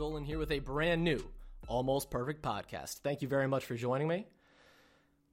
Dolan 0.00 0.24
here 0.24 0.38
with 0.38 0.50
a 0.50 0.60
brand 0.60 1.04
new, 1.04 1.22
almost 1.68 2.10
perfect 2.10 2.40
podcast. 2.40 3.00
Thank 3.00 3.20
you 3.20 3.28
very 3.28 3.46
much 3.46 3.66
for 3.66 3.74
joining 3.74 4.08
me. 4.08 4.26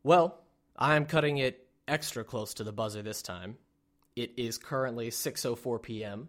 Well, 0.03 0.41
I'm 0.75 1.05
cutting 1.05 1.37
it 1.37 1.65
extra 1.87 2.25
close 2.25 2.53
to 2.55 2.65
the 2.65 2.73
buzzer 2.73 3.01
this 3.01 3.21
time. 3.21 3.55
It 4.17 4.33
is 4.35 4.57
currently 4.57 5.07
6:04 5.09 5.81
p.m. 5.81 6.27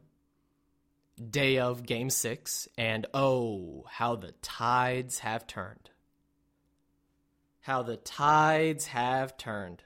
Day 1.29 1.59
of 1.59 1.85
game 1.85 2.11
6 2.11 2.69
and 2.79 3.07
oh, 3.13 3.87
how 3.91 4.15
the 4.15 4.31
tides 4.41 5.19
have 5.19 5.49
turned. 5.49 5.91
How 7.63 7.83
the 7.83 7.97
tides 7.97 8.87
have 8.87 9.37
turned. 9.37 9.83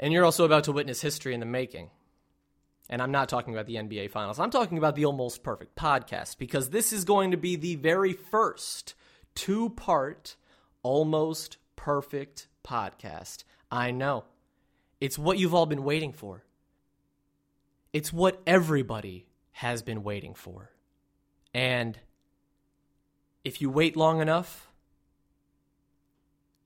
And 0.00 0.12
you're 0.12 0.24
also 0.24 0.44
about 0.44 0.64
to 0.64 0.72
witness 0.72 1.00
history 1.00 1.32
in 1.32 1.38
the 1.38 1.46
making. 1.46 1.90
And 2.92 3.00
I'm 3.00 3.10
not 3.10 3.30
talking 3.30 3.54
about 3.54 3.64
the 3.64 3.76
NBA 3.76 4.10
Finals. 4.10 4.38
I'm 4.38 4.50
talking 4.50 4.76
about 4.76 4.96
the 4.96 5.06
Almost 5.06 5.42
Perfect 5.42 5.76
podcast 5.76 6.36
because 6.36 6.68
this 6.68 6.92
is 6.92 7.06
going 7.06 7.30
to 7.30 7.38
be 7.38 7.56
the 7.56 7.76
very 7.76 8.12
first 8.12 8.92
two 9.34 9.70
part 9.70 10.36
Almost 10.82 11.56
Perfect 11.74 12.48
podcast. 12.62 13.44
I 13.70 13.92
know. 13.92 14.24
It's 15.00 15.18
what 15.18 15.38
you've 15.38 15.54
all 15.54 15.64
been 15.64 15.84
waiting 15.84 16.12
for. 16.12 16.44
It's 17.94 18.12
what 18.12 18.42
everybody 18.46 19.24
has 19.52 19.80
been 19.80 20.02
waiting 20.02 20.34
for. 20.34 20.70
And 21.54 21.98
if 23.42 23.62
you 23.62 23.70
wait 23.70 23.96
long 23.96 24.20
enough, 24.20 24.70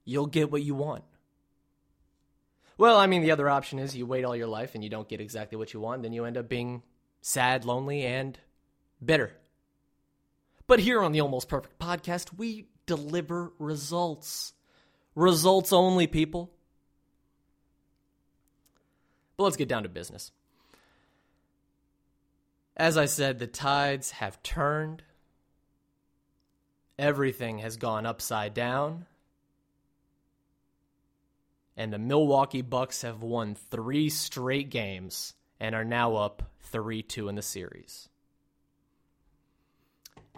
you'll 0.04 0.26
get 0.26 0.50
what 0.50 0.64
you 0.64 0.74
want. 0.74 1.04
Well, 2.78 2.98
I 2.98 3.06
mean, 3.06 3.22
the 3.22 3.30
other 3.30 3.48
option 3.48 3.78
is 3.78 3.96
you 3.96 4.06
wait 4.06 4.24
all 4.24 4.36
your 4.36 4.46
life 4.46 4.74
and 4.74 4.84
you 4.84 4.90
don't 4.90 5.08
get 5.08 5.20
exactly 5.20 5.56
what 5.56 5.72
you 5.72 5.80
want, 5.80 6.02
then 6.02 6.12
you 6.12 6.24
end 6.24 6.36
up 6.36 6.48
being 6.48 6.82
sad, 7.22 7.64
lonely, 7.64 8.04
and 8.04 8.38
bitter. 9.04 9.32
But 10.66 10.80
here 10.80 11.00
on 11.02 11.12
the 11.12 11.20
Almost 11.20 11.48
Perfect 11.48 11.78
podcast, 11.78 12.36
we 12.36 12.66
deliver 12.84 13.52
results. 13.58 14.52
Results 15.14 15.72
only, 15.72 16.06
people. 16.06 16.50
But 19.36 19.44
let's 19.44 19.56
get 19.56 19.68
down 19.68 19.84
to 19.84 19.88
business. 19.88 20.32
As 22.76 22.98
I 22.98 23.06
said, 23.06 23.38
the 23.38 23.46
tides 23.46 24.10
have 24.12 24.42
turned. 24.42 25.02
Everything 26.98 27.58
has 27.58 27.76
gone 27.76 28.04
upside 28.04 28.52
down 28.52 29.06
and 31.76 31.92
the 31.92 31.98
Milwaukee 31.98 32.62
Bucks 32.62 33.02
have 33.02 33.22
won 33.22 33.54
three 33.54 34.08
straight 34.08 34.70
games 34.70 35.34
and 35.60 35.74
are 35.74 35.84
now 35.84 36.16
up 36.16 36.42
3 36.60 37.02
2 37.02 37.28
in 37.28 37.34
the 37.34 37.42
series. 37.42 38.08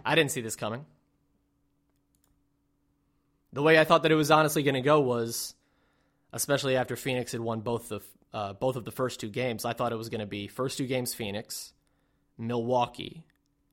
I 0.03 0.15
didn't 0.15 0.31
see 0.31 0.41
this 0.41 0.55
coming. 0.55 0.85
The 3.51 3.61
way 3.61 3.79
I 3.79 3.83
thought 3.83 4.03
that 4.03 4.11
it 4.11 4.15
was 4.15 4.31
honestly 4.31 4.63
going 4.63 4.75
to 4.75 4.81
go 4.81 5.01
was, 5.01 5.55
especially 6.31 6.75
after 6.75 6.95
Phoenix 6.95 7.31
had 7.31 7.41
won 7.41 7.61
both 7.61 7.89
the 7.89 8.01
uh, 8.31 8.53
both 8.53 8.75
of 8.75 8.85
the 8.85 8.91
first 8.91 9.19
two 9.19 9.29
games, 9.29 9.65
I 9.65 9.73
thought 9.73 9.91
it 9.91 9.97
was 9.97 10.09
going 10.09 10.19
to 10.19 10.27
be 10.27 10.47
first 10.47 10.77
two 10.77 10.85
games 10.85 11.15
Phoenix, 11.15 11.73
Milwaukee, 12.37 13.25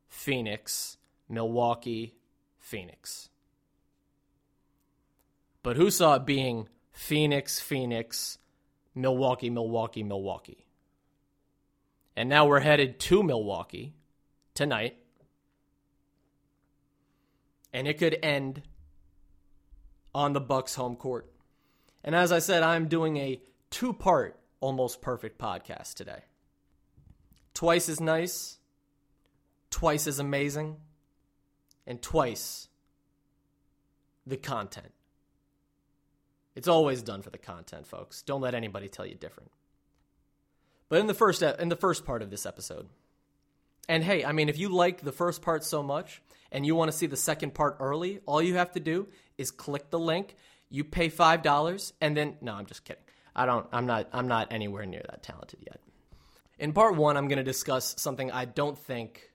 Phoenix, 0.08 0.96
Milwaukee, 1.28 2.14
Phoenix. 2.58 3.28
But 5.62 5.76
who 5.76 5.90
saw 5.90 6.14
it 6.14 6.24
being 6.24 6.68
Phoenix, 6.96 7.60
Phoenix, 7.60 8.38
Milwaukee, 8.94 9.50
Milwaukee, 9.50 10.02
Milwaukee. 10.02 10.66
And 12.16 12.30
now 12.30 12.46
we're 12.46 12.60
headed 12.60 12.98
to 13.00 13.22
Milwaukee 13.22 13.92
tonight. 14.54 14.96
And 17.70 17.86
it 17.86 17.98
could 17.98 18.18
end 18.22 18.62
on 20.14 20.32
the 20.32 20.40
Bucks 20.40 20.74
home 20.74 20.96
court. 20.96 21.30
And 22.02 22.14
as 22.14 22.32
I 22.32 22.38
said, 22.38 22.62
I'm 22.62 22.88
doing 22.88 23.18
a 23.18 23.42
two-part 23.70 24.40
almost 24.60 25.02
perfect 25.02 25.38
podcast 25.38 25.94
today. 25.94 26.20
Twice 27.52 27.90
as 27.90 28.00
nice, 28.00 28.56
twice 29.70 30.06
as 30.06 30.18
amazing, 30.18 30.78
and 31.86 32.00
twice 32.00 32.68
the 34.26 34.38
content. 34.38 34.92
It's 36.56 36.68
always 36.68 37.02
done 37.02 37.20
for 37.20 37.28
the 37.28 37.38
content, 37.38 37.86
folks. 37.86 38.22
Don't 38.22 38.40
let 38.40 38.54
anybody 38.54 38.88
tell 38.88 39.04
you 39.04 39.14
different. 39.14 39.50
But 40.88 41.00
in 41.00 41.06
the 41.06 41.14
first 41.14 41.42
in 41.42 41.68
the 41.68 41.76
first 41.76 42.06
part 42.06 42.22
of 42.22 42.30
this 42.30 42.46
episode, 42.46 42.88
and 43.88 44.02
hey, 44.02 44.24
I 44.24 44.32
mean, 44.32 44.48
if 44.48 44.58
you 44.58 44.70
like 44.70 45.02
the 45.02 45.12
first 45.12 45.42
part 45.42 45.64
so 45.64 45.82
much 45.82 46.22
and 46.50 46.64
you 46.64 46.74
want 46.74 46.90
to 46.90 46.96
see 46.96 47.06
the 47.06 47.16
second 47.16 47.54
part 47.54 47.76
early, 47.78 48.20
all 48.24 48.40
you 48.40 48.54
have 48.54 48.72
to 48.72 48.80
do 48.80 49.06
is 49.36 49.50
click 49.50 49.90
the 49.90 49.98
link. 49.98 50.34
You 50.70 50.82
pay 50.82 51.10
five 51.10 51.42
dollars, 51.42 51.92
and 52.00 52.16
then 52.16 52.36
no, 52.40 52.54
I'm 52.54 52.66
just 52.66 52.84
kidding. 52.84 53.02
I 53.34 53.44
don't. 53.44 53.66
I'm 53.70 53.84
not. 53.84 54.08
I'm 54.12 54.26
not 54.26 54.50
anywhere 54.50 54.86
near 54.86 55.02
that 55.10 55.22
talented 55.22 55.60
yet. 55.60 55.80
In 56.58 56.72
part 56.72 56.96
one, 56.96 57.18
I'm 57.18 57.28
going 57.28 57.36
to 57.36 57.44
discuss 57.44 57.94
something 57.98 58.32
I 58.32 58.46
don't 58.46 58.78
think 58.78 59.30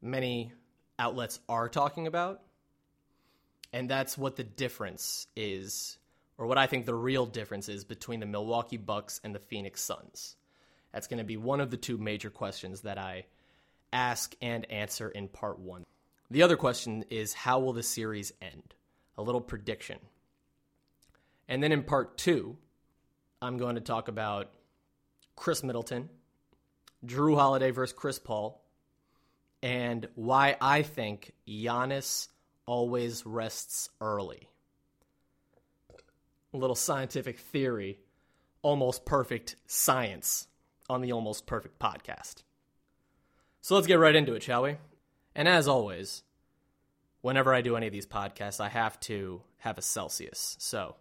many 0.00 0.52
outlets 0.98 1.40
are 1.46 1.68
talking 1.68 2.06
about, 2.06 2.40
and 3.70 3.90
that's 3.90 4.16
what 4.16 4.36
the 4.36 4.44
difference 4.44 5.26
is 5.36 5.98
or 6.38 6.46
what 6.46 6.58
I 6.58 6.66
think 6.66 6.86
the 6.86 6.94
real 6.94 7.26
difference 7.26 7.68
is 7.68 7.84
between 7.84 8.20
the 8.20 8.26
Milwaukee 8.26 8.76
Bucks 8.76 9.20
and 9.22 9.34
the 9.34 9.38
Phoenix 9.40 9.82
Suns. 9.82 10.36
That's 10.92 11.06
going 11.06 11.18
to 11.18 11.24
be 11.24 11.36
one 11.36 11.60
of 11.60 11.70
the 11.70 11.76
two 11.76 11.98
major 11.98 12.30
questions 12.30 12.82
that 12.82 12.98
I 12.98 13.26
ask 13.92 14.34
and 14.42 14.70
answer 14.70 15.08
in 15.08 15.28
part 15.28 15.58
one. 15.58 15.84
The 16.30 16.42
other 16.42 16.56
question 16.56 17.04
is 17.10 17.32
how 17.32 17.60
will 17.60 17.72
the 17.72 17.82
series 17.82 18.32
end? 18.42 18.74
A 19.16 19.22
little 19.22 19.40
prediction. 19.40 19.98
And 21.48 21.62
then 21.62 21.72
in 21.72 21.82
part 21.82 22.16
two, 22.16 22.56
I'm 23.40 23.58
going 23.58 23.74
to 23.74 23.80
talk 23.80 24.08
about 24.08 24.50
Khris 25.36 25.62
Middleton, 25.62 26.08
Jrue 27.04 27.36
Holiday 27.36 27.70
versus 27.70 27.92
Chris 27.96 28.18
Paul, 28.18 28.64
and 29.62 30.08
why 30.14 30.56
I 30.60 30.82
think 30.82 31.32
Giannis 31.46 32.28
always 32.66 33.24
rests 33.26 33.90
early 34.00 34.48
little 36.58 36.76
scientific 36.76 37.38
theory, 37.38 37.98
almost 38.62 39.04
perfect 39.04 39.56
science 39.66 40.46
on 40.88 41.00
the 41.00 41.12
Almost 41.12 41.46
Perfect 41.46 41.78
podcast. 41.78 42.42
So 43.60 43.74
let's 43.74 43.86
get 43.86 43.98
right 43.98 44.14
into 44.14 44.34
it, 44.34 44.42
shall 44.42 44.62
we? 44.62 44.76
And 45.34 45.48
as 45.48 45.66
always, 45.66 46.22
whenever 47.22 47.54
I 47.54 47.62
do 47.62 47.76
any 47.76 47.86
of 47.86 47.92
these 47.92 48.06
podcasts, 48.06 48.60
I 48.60 48.68
have 48.68 49.00
to 49.00 49.42
have 49.58 49.78
a 49.78 49.82
Celsius. 49.82 50.56
So 50.58 50.96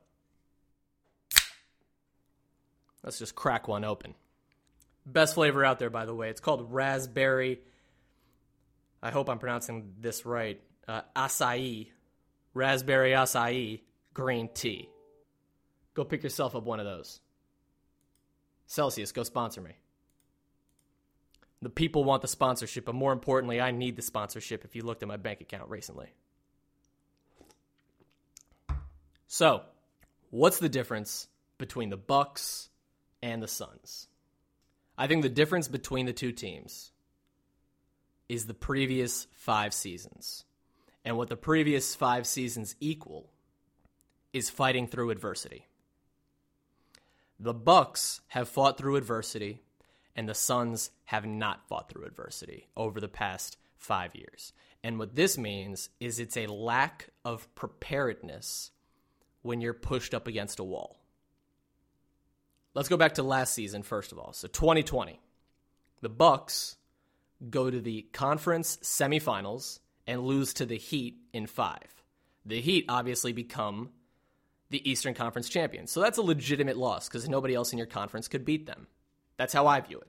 let's 3.03 3.19
just 3.19 3.35
crack 3.35 3.67
one 3.67 3.83
open. 3.83 4.15
Best 5.05 5.35
flavor 5.35 5.65
out 5.65 5.79
there, 5.79 5.89
by 5.89 6.05
the 6.05 6.15
way. 6.15 6.29
It's 6.29 6.39
called 6.39 6.71
raspberry. 6.71 7.59
I 9.01 9.11
hope 9.11 9.29
I'm 9.29 9.39
pronouncing 9.39 9.95
this 9.99 10.25
right. 10.25 10.61
Uh, 10.87 11.01
acai, 11.15 11.89
raspberry 12.53 13.11
acai 13.11 13.81
green 14.13 14.49
tea. 14.53 14.87
Go 15.93 16.03
pick 16.03 16.23
yourself 16.23 16.55
up 16.55 16.63
one 16.63 16.79
of 16.79 16.85
those. 16.85 17.19
Celsius, 18.65 19.11
go 19.11 19.23
sponsor 19.23 19.61
me. 19.61 19.71
The 21.61 21.69
people 21.69 22.03
want 22.03 22.21
the 22.21 22.27
sponsorship, 22.27 22.85
but 22.85 22.95
more 22.95 23.13
importantly, 23.13 23.61
I 23.61 23.71
need 23.71 23.95
the 23.95 24.01
sponsorship 24.01 24.65
if 24.65 24.75
you 24.75 24.83
looked 24.83 25.01
at 25.01 25.07
my 25.07 25.17
bank 25.17 25.39
account 25.41 25.69
recently. 25.69 26.13
So, 29.27 29.61
what's 30.29 30.59
the 30.59 30.69
difference 30.69 31.27
between 31.57 31.89
the 31.89 31.97
Bucks 31.97 32.69
and 33.21 33.41
the 33.41 33.47
Suns? 33.47 34.07
I 34.97 35.07
think 35.07 35.23
the 35.23 35.29
difference 35.29 35.67
between 35.67 36.05
the 36.05 36.13
two 36.13 36.31
teams 36.31 36.91
is 38.29 38.45
the 38.45 38.53
previous 38.53 39.27
5 39.31 39.73
seasons. 39.73 40.45
And 41.05 41.17
what 41.17 41.29
the 41.29 41.35
previous 41.35 41.95
5 41.95 42.27
seasons 42.27 42.75
equal 42.79 43.29
is 44.33 44.49
fighting 44.49 44.87
through 44.87 45.11
adversity. 45.11 45.67
The 47.43 47.53
Bucks 47.53 48.21
have 48.29 48.47
fought 48.47 48.77
through 48.77 48.95
adversity, 48.95 49.59
and 50.15 50.29
the 50.29 50.33
Suns 50.33 50.91
have 51.03 51.25
not 51.25 51.67
fought 51.67 51.89
through 51.89 52.05
adversity 52.05 52.69
over 52.77 53.01
the 53.01 53.09
past 53.09 53.57
five 53.75 54.15
years. 54.15 54.53
And 54.81 54.97
what 54.97 55.17
this 55.17 55.37
means 55.37 55.89
is 55.99 56.19
it's 56.19 56.37
a 56.37 56.47
lack 56.47 57.09
of 57.25 57.53
preparedness 57.53 58.71
when 59.41 59.59
you're 59.59 59.73
pushed 59.73 60.13
up 60.13 60.25
against 60.25 60.59
a 60.59 60.63
wall. 60.63 61.01
Let's 62.75 62.87
go 62.87 62.95
back 62.95 63.15
to 63.15 63.23
last 63.23 63.53
season 63.53 63.83
first 63.83 64.13
of 64.13 64.19
all. 64.19 64.31
So 64.31 64.47
2020. 64.47 65.19
The 65.99 66.07
Bucks 66.07 66.77
go 67.49 67.69
to 67.69 67.81
the 67.81 68.03
conference 68.13 68.77
semifinals 68.77 69.79
and 70.07 70.21
lose 70.21 70.53
to 70.53 70.65
the 70.65 70.77
Heat 70.77 71.17
in 71.33 71.47
5. 71.47 71.77
The 72.45 72.61
Heat 72.61 72.85
obviously 72.87 73.33
become 73.33 73.89
the 74.73 74.89
Eastern 74.89 75.13
Conference 75.13 75.47
champions. 75.47 75.91
So 75.91 76.01
that's 76.01 76.17
a 76.17 76.23
legitimate 76.23 76.77
loss 76.77 77.07
because 77.07 77.29
nobody 77.29 77.53
else 77.53 77.71
in 77.71 77.77
your 77.77 77.87
conference 77.87 78.27
could 78.27 78.43
beat 78.43 78.65
them. 78.65 78.87
That's 79.37 79.53
how 79.53 79.67
I 79.67 79.79
view 79.79 79.99
it. 79.99 80.07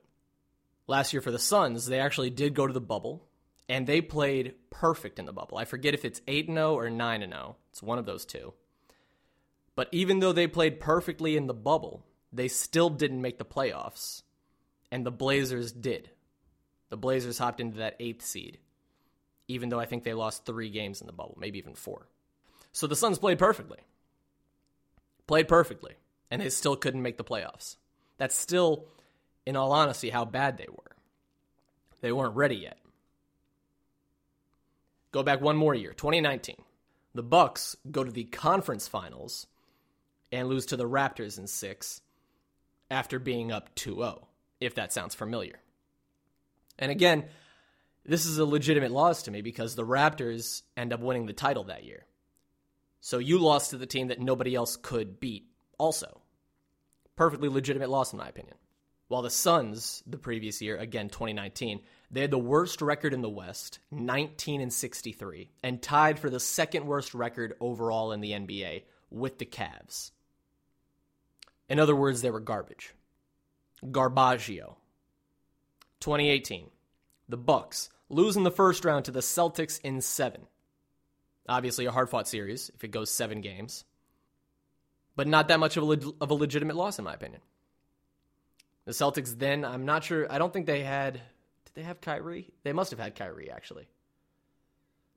Last 0.87 1.13
year 1.13 1.23
for 1.23 1.31
the 1.31 1.39
Suns, 1.39 1.87
they 1.87 2.01
actually 2.01 2.31
did 2.31 2.55
go 2.55 2.67
to 2.67 2.73
the 2.73 2.81
bubble 2.81 3.29
and 3.69 3.87
they 3.87 4.01
played 4.01 4.55
perfect 4.71 5.19
in 5.19 5.27
the 5.27 5.33
bubble. 5.33 5.59
I 5.59 5.67
forget 5.67 5.95
if 5.95 6.05
it's 6.05 6.21
8 6.27 6.47
0 6.47 6.75
or 6.75 6.91
9 6.91 7.21
0. 7.21 7.57
It's 7.71 7.83
one 7.83 7.99
of 7.99 8.07
those 8.07 8.25
two. 8.25 8.55
But 9.77 9.89
even 9.93 10.21
though 10.21 10.33
they 10.33 10.47
played 10.47 10.81
perfectly 10.81 11.37
in 11.37 11.47
the 11.47 11.55
bubble, 11.55 12.05
they 12.33 12.49
still 12.49 12.91
didn't 12.91 13.23
make 13.23 13.39
the 13.39 13.45
playoffs. 13.45 14.23
And 14.91 15.05
the 15.05 15.11
Blazers 15.11 15.73
did. 15.73 16.11
The 16.89 16.97
Blazers 16.97 17.39
hopped 17.39 17.61
into 17.61 17.79
that 17.79 17.97
eighth 18.01 18.25
seed, 18.25 18.59
even 19.49 19.69
though 19.69 19.81
I 19.81 19.87
think 19.87 20.05
they 20.05 20.15
lost 20.15 20.47
three 20.47 20.71
games 20.71 21.01
in 21.01 21.07
the 21.07 21.13
bubble, 21.13 21.37
maybe 21.39 21.59
even 21.59 21.75
four. 21.75 22.07
So 22.73 22.87
the 22.87 22.97
Suns 22.97 23.19
played 23.19 23.39
perfectly. 23.39 23.79
Played 25.27 25.49
perfectly. 25.49 25.95
And 26.31 26.43
they 26.43 26.51
still 26.51 26.77
couldn't 26.77 27.03
make 27.03 27.17
the 27.17 27.25
playoffs. 27.25 27.77
That's 28.19 28.37
still, 28.37 28.87
in 29.47 29.57
all 29.57 29.73
honesty, 29.73 30.11
how 30.11 30.25
bad 30.25 30.59
they 30.59 30.67
were. 30.69 30.97
They 32.01 32.13
weren't 32.13 32.37
ready 32.37 32.57
yet. 32.57 32.79
Go 35.13 35.23
back 35.23 35.41
one 35.41 35.57
more 35.57 35.75
year, 35.75 35.93
2019. 35.93 36.57
The 37.15 37.23
Bucks 37.23 37.77
go 37.89 38.03
to 38.03 38.11
the 38.11 38.25
conference 38.25 38.89
finals 38.89 39.47
and 40.33 40.49
lose 40.49 40.67
to 40.67 40.77
the 40.77 40.89
Raptors 40.89 41.39
in 41.39 41.47
6 41.47 42.01
after 42.91 43.19
being 43.21 43.53
up 43.53 43.75
2-0, 43.77 44.25
if 44.61 44.75
that 44.75 44.93
sounds 44.93 45.15
familiar. 45.15 45.61
And 46.79 46.91
again, 46.91 47.27
this 48.05 48.27
is 48.27 48.39
a 48.39 48.45
legitimate 48.45 48.91
loss 48.91 49.23
to 49.23 49.31
me 49.31 49.41
because 49.41 49.77
the 49.77 49.87
Raptors 49.87 50.63
end 50.77 50.93
up 50.93 51.01
winning 51.01 51.27
the 51.27 51.33
title 51.33 51.65
that 51.65 51.85
year. 51.85 52.05
So 53.05 53.19
you 53.19 53.39
lost 53.39 53.69
to 53.69 53.77
the 53.77 53.85
team 53.85 54.09
that 54.09 54.19
nobody 54.19 54.55
else 54.55 54.77
could 54.77 55.21
beat 55.21 55.45
also. 55.77 56.23
Perfectly 57.17 57.51
legitimate 57.51 57.91
loss 57.91 58.15
in 58.15 58.19
my 58.19 58.31
opinion. 58.31 58.57
While 59.09 59.21
the 59.21 59.29
Suns 59.29 60.03
the 60.07 60.17
previous 60.17 60.63
year, 60.63 60.79
again 60.79 61.11
2019, 61.11 61.83
they 62.11 62.23
had 62.23 62.31
the 62.31 62.39
worst 62.39 62.81
record 62.81 63.13
in 63.13 63.21
the 63.21 63.29
West, 63.29 63.79
19 63.91 64.63
and 64.63 64.73
63, 64.73 65.51
and 65.63 65.83
tied 65.83 66.19
for 66.19 66.31
the 66.31 66.41
second 66.41 66.87
worst 66.87 67.13
record 67.13 67.53
overall 67.61 68.11
in 68.11 68.23
the 68.23 68.31
NBA 68.31 68.85
with 69.11 69.37
the 69.37 69.45
Cavs. 69.45 70.11
In 71.69 71.79
other 71.79 71.95
words, 71.95 72.23
they 72.23 72.31
were 72.31 72.41
garbage. 72.41 72.95
Garbaggio. 73.85 74.77
2018, 76.01 76.71
the 77.29 77.37
Bucks 77.37 77.91
losing 78.09 78.45
the 78.45 78.51
first 78.51 78.83
round 78.83 79.05
to 79.05 79.11
the 79.11 79.21
Celtics 79.21 79.79
in 79.85 80.01
7. 80.01 80.47
Obviously 81.49 81.85
a 81.87 81.91
hard-fought 81.91 82.29
series 82.29 82.71
if 82.75 82.85
it 82.85 82.91
goes 82.91 83.11
7 83.11 83.41
games. 83.41 83.85
But 85.17 85.29
not 85.29 85.49
that 85.49 85.61
much 85.61 85.77
of 85.77 85.89
a, 85.89 86.13
of 86.21 86.31
a 86.31 86.35
legitimate 86.35 86.77
loss 86.77 86.99
in 86.99 87.05
my 87.05 87.15
opinion. 87.15 87.41
The 88.85 88.93
Celtics 88.93 89.39
then, 89.39 89.65
I'm 89.65 89.85
not 89.85 90.05
sure, 90.05 90.31
I 90.31 90.39
don't 90.39 90.53
think 90.53 90.67
they 90.67 90.83
had 90.83 91.21
did 91.75 91.83
they 91.83 91.87
have 91.87 92.01
Kyrie? 92.01 92.51
They 92.63 92.73
must 92.73 92.91
have 92.91 93.01
had 93.01 93.17
Kyrie, 93.17 93.51
actually. 93.51 93.89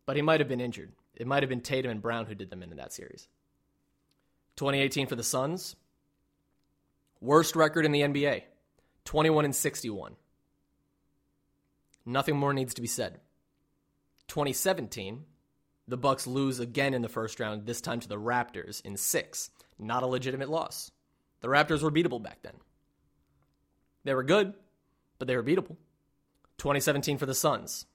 But 0.05 0.15
he 0.15 0.21
might 0.21 0.39
have 0.39 0.49
been 0.49 0.61
injured. 0.61 0.91
It 1.15 1.27
might 1.27 1.43
have 1.43 1.49
been 1.49 1.61
Tatum 1.61 1.91
and 1.91 2.01
Brown 2.01 2.25
who 2.25 2.35
did 2.35 2.49
them 2.49 2.63
in 2.63 2.75
that 2.77 2.93
series. 2.93 3.27
2018 4.55 5.07
for 5.07 5.15
the 5.15 5.23
Suns. 5.23 5.75
Worst 7.21 7.55
record 7.55 7.85
in 7.85 7.91
the 7.91 8.01
NBA 8.01 8.43
21 9.05 9.45
and 9.45 9.55
61. 9.55 10.15
Nothing 12.05 12.37
more 12.37 12.53
needs 12.53 12.73
to 12.75 12.81
be 12.81 12.87
said. 12.87 13.19
2017, 14.27 15.25
the 15.87 15.97
Bucks 15.97 16.27
lose 16.27 16.59
again 16.59 16.93
in 16.93 17.01
the 17.01 17.09
first 17.09 17.39
round, 17.39 17.65
this 17.65 17.81
time 17.81 17.99
to 17.99 18.07
the 18.07 18.19
Raptors 18.19 18.81
in 18.85 18.97
6. 18.97 19.49
Not 19.79 20.03
a 20.03 20.07
legitimate 20.07 20.49
loss. 20.49 20.91
The 21.41 21.47
Raptors 21.47 21.81
were 21.81 21.91
beatable 21.91 22.21
back 22.21 22.41
then. 22.41 22.55
They 24.03 24.13
were 24.13 24.23
good, 24.23 24.53
but 25.19 25.27
they 25.27 25.35
were 25.35 25.43
beatable. 25.43 25.77
2017 26.57 27.17
for 27.17 27.25
the 27.25 27.33
Suns. 27.33 27.85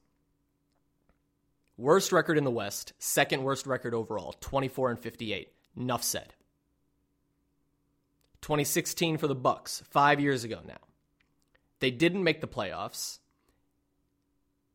Worst 1.77 2.13
record 2.13 2.39
in 2.39 2.45
the 2.45 2.51
West, 2.51 2.93
second 2.99 3.43
worst 3.43 3.67
record 3.67 3.95
overall, 3.95 4.35
24 4.41 4.91
and 4.91 4.99
58. 5.01 5.53
Enough 5.77 6.03
said. 6.03 6.35
2016 8.43 9.19
for 9.19 9.27
the 9.27 9.35
Bucks, 9.35 9.83
5 9.91 10.21
years 10.21 10.45
ago 10.45 10.61
now. 10.67 10.79
They 11.81 11.91
didn't 11.91 12.25
make 12.25 12.41
the 12.41 12.49
playoffs 12.49 13.19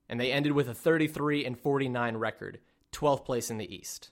and 0.10 0.20
they 0.20 0.31
ended 0.31 0.54
with 0.54 0.70
a 0.70 0.74
33 0.74 1.46
and 1.46 1.60
49 1.60 2.18
record, 2.18 2.60
12th 2.94 3.25
place 3.25 3.50
in 3.50 3.57
the 3.57 3.75
East. 3.75 4.12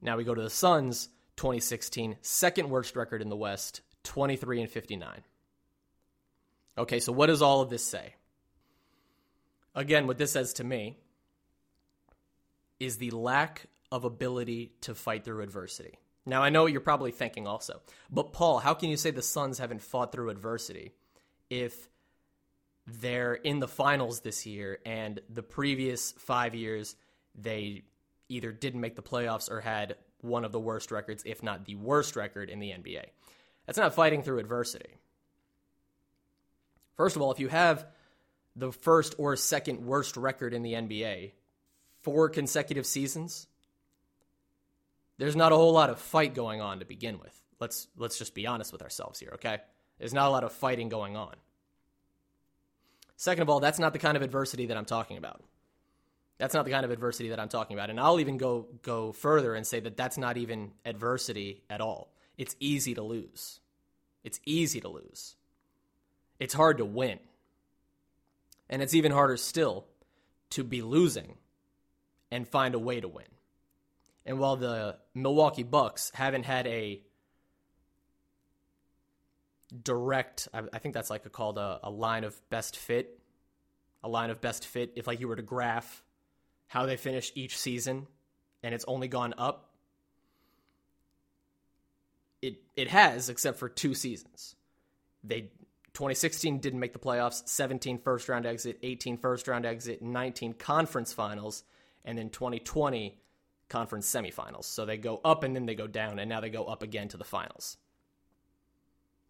Now 0.00 0.16
we 0.16 0.24
go 0.24 0.34
to 0.34 0.42
the 0.42 0.50
Suns, 0.50 1.08
2016, 1.36 2.16
second 2.20 2.70
worst 2.70 2.96
record 2.96 3.22
in 3.22 3.28
the 3.28 3.36
West, 3.36 3.80
23 4.04 4.62
and 4.62 4.70
59. 4.70 5.22
Okay, 6.76 7.00
so 7.00 7.12
what 7.12 7.26
does 7.26 7.42
all 7.42 7.60
of 7.60 7.70
this 7.70 7.84
say? 7.84 8.14
Again, 9.74 10.06
what 10.06 10.18
this 10.18 10.32
says 10.32 10.52
to 10.54 10.64
me 10.64 10.96
is 12.78 12.96
the 12.96 13.10
lack 13.10 13.66
of 13.90 14.04
ability 14.04 14.72
to 14.82 14.94
fight 14.94 15.24
through 15.24 15.42
adversity. 15.42 15.98
Now, 16.26 16.42
I 16.42 16.50
know 16.50 16.62
what 16.62 16.72
you're 16.72 16.80
probably 16.80 17.10
thinking 17.10 17.46
also, 17.46 17.80
but 18.10 18.32
Paul, 18.32 18.58
how 18.58 18.74
can 18.74 18.90
you 18.90 18.96
say 18.96 19.10
the 19.10 19.22
Suns 19.22 19.58
haven't 19.58 19.82
fought 19.82 20.12
through 20.12 20.30
adversity 20.30 20.92
if 21.48 21.88
they're 22.86 23.34
in 23.34 23.58
the 23.58 23.68
finals 23.68 24.20
this 24.20 24.46
year 24.46 24.78
and 24.84 25.20
the 25.28 25.42
previous 25.42 26.12
five 26.12 26.54
years 26.54 26.96
they 27.40 27.82
either 28.28 28.52
didn't 28.52 28.80
make 28.80 28.96
the 28.96 29.02
playoffs 29.02 29.50
or 29.50 29.60
had 29.60 29.96
one 30.20 30.44
of 30.44 30.52
the 30.52 30.60
worst 30.60 30.90
records, 30.90 31.22
if 31.24 31.42
not 31.42 31.64
the 31.64 31.76
worst 31.76 32.16
record 32.16 32.50
in 32.50 32.58
the 32.58 32.70
NBA? 32.70 33.04
That's 33.66 33.78
not 33.78 33.94
fighting 33.94 34.22
through 34.22 34.38
adversity. 34.38 34.98
First 36.96 37.16
of 37.16 37.22
all, 37.22 37.30
if 37.30 37.38
you 37.38 37.48
have 37.48 37.86
the 38.56 38.72
first 38.72 39.14
or 39.18 39.36
second 39.36 39.84
worst 39.84 40.16
record 40.16 40.52
in 40.52 40.62
the 40.62 40.72
NBA 40.72 41.32
four 42.02 42.28
consecutive 42.28 42.86
seasons, 42.86 43.46
there's 45.18 45.36
not 45.36 45.52
a 45.52 45.56
whole 45.56 45.72
lot 45.72 45.90
of 45.90 45.98
fight 45.98 46.34
going 46.34 46.60
on 46.60 46.80
to 46.80 46.84
begin 46.84 47.18
with. 47.18 47.34
Let's 47.60 47.88
let's 47.96 48.18
just 48.18 48.34
be 48.34 48.46
honest 48.46 48.72
with 48.72 48.82
ourselves 48.82 49.20
here, 49.20 49.32
okay? 49.34 49.58
There's 49.98 50.14
not 50.14 50.28
a 50.28 50.30
lot 50.30 50.44
of 50.44 50.52
fighting 50.52 50.88
going 50.88 51.16
on. 51.16 51.34
Second 53.16 53.42
of 53.42 53.50
all, 53.50 53.60
that's 53.60 53.80
not 53.80 53.92
the 53.92 53.98
kind 53.98 54.16
of 54.16 54.22
adversity 54.22 54.66
that 54.66 54.76
I'm 54.76 54.84
talking 54.84 55.18
about. 55.18 55.42
That's 56.38 56.54
not 56.54 56.64
the 56.64 56.70
kind 56.70 56.84
of 56.84 56.92
adversity 56.92 57.30
that 57.30 57.40
I'm 57.40 57.48
talking 57.48 57.76
about. 57.76 57.90
And 57.90 57.98
I'll 57.98 58.20
even 58.20 58.38
go 58.38 58.68
go 58.82 59.12
further 59.12 59.54
and 59.54 59.66
say 59.66 59.80
that 59.80 59.96
that's 59.96 60.16
not 60.16 60.36
even 60.36 60.72
adversity 60.84 61.62
at 61.68 61.80
all. 61.80 62.12
It's 62.36 62.54
easy 62.60 62.94
to 62.94 63.02
lose. 63.02 63.60
It's 64.22 64.40
easy 64.44 64.80
to 64.80 64.88
lose. 64.88 65.34
It's 66.38 66.54
hard 66.54 66.78
to 66.78 66.84
win. 66.84 67.18
And 68.70 68.82
it's 68.82 68.94
even 68.94 69.10
harder 69.10 69.36
still 69.36 69.86
to 70.50 70.62
be 70.62 70.82
losing 70.82 71.34
and 72.30 72.46
find 72.46 72.74
a 72.74 72.78
way 72.78 73.00
to 73.00 73.08
win. 73.08 73.24
And 74.24 74.38
while 74.38 74.56
the 74.56 74.98
Milwaukee 75.14 75.62
Bucks 75.62 76.12
haven't 76.14 76.44
had 76.44 76.66
a 76.66 77.00
direct, 79.82 80.48
I 80.52 80.78
think 80.78 80.94
that's 80.94 81.10
like 81.10 81.24
a, 81.26 81.30
called 81.30 81.58
a, 81.58 81.80
a 81.82 81.90
line 81.90 82.24
of 82.24 82.38
best 82.50 82.76
fit, 82.76 83.18
a 84.04 84.08
line 84.08 84.30
of 84.30 84.40
best 84.40 84.66
fit. 84.66 84.92
If 84.96 85.06
like 85.06 85.18
you 85.20 85.28
were 85.28 85.36
to 85.36 85.42
graph 85.42 86.02
how 86.68 86.86
they 86.86 86.96
finish 86.96 87.32
each 87.34 87.58
season, 87.58 88.06
and 88.62 88.74
it's 88.74 88.84
only 88.86 89.08
gone 89.08 89.34
up, 89.36 89.70
it 92.40 92.62
it 92.76 92.88
has 92.88 93.28
except 93.28 93.58
for 93.58 93.68
two 93.68 93.94
seasons. 93.94 94.54
They 95.24 95.50
2016 95.94 96.60
didn't 96.60 96.78
make 96.78 96.92
the 96.92 96.98
playoffs, 96.98 97.48
17 97.48 97.98
first 97.98 98.28
round 98.28 98.46
exit, 98.46 98.78
18 98.82 99.16
first 99.16 99.48
round 99.48 99.66
exit, 99.66 100.00
19 100.00 100.52
conference 100.52 101.12
finals, 101.12 101.64
and 102.04 102.16
then 102.16 102.30
2020 102.30 103.18
conference 103.68 104.08
semifinals. 104.08 104.64
So 104.64 104.86
they 104.86 104.96
go 104.96 105.20
up 105.24 105.42
and 105.42 105.56
then 105.56 105.66
they 105.66 105.74
go 105.74 105.88
down, 105.88 106.20
and 106.20 106.28
now 106.28 106.40
they 106.40 106.50
go 106.50 106.66
up 106.66 106.82
again 106.82 107.08
to 107.08 107.16
the 107.16 107.24
finals. 107.24 107.78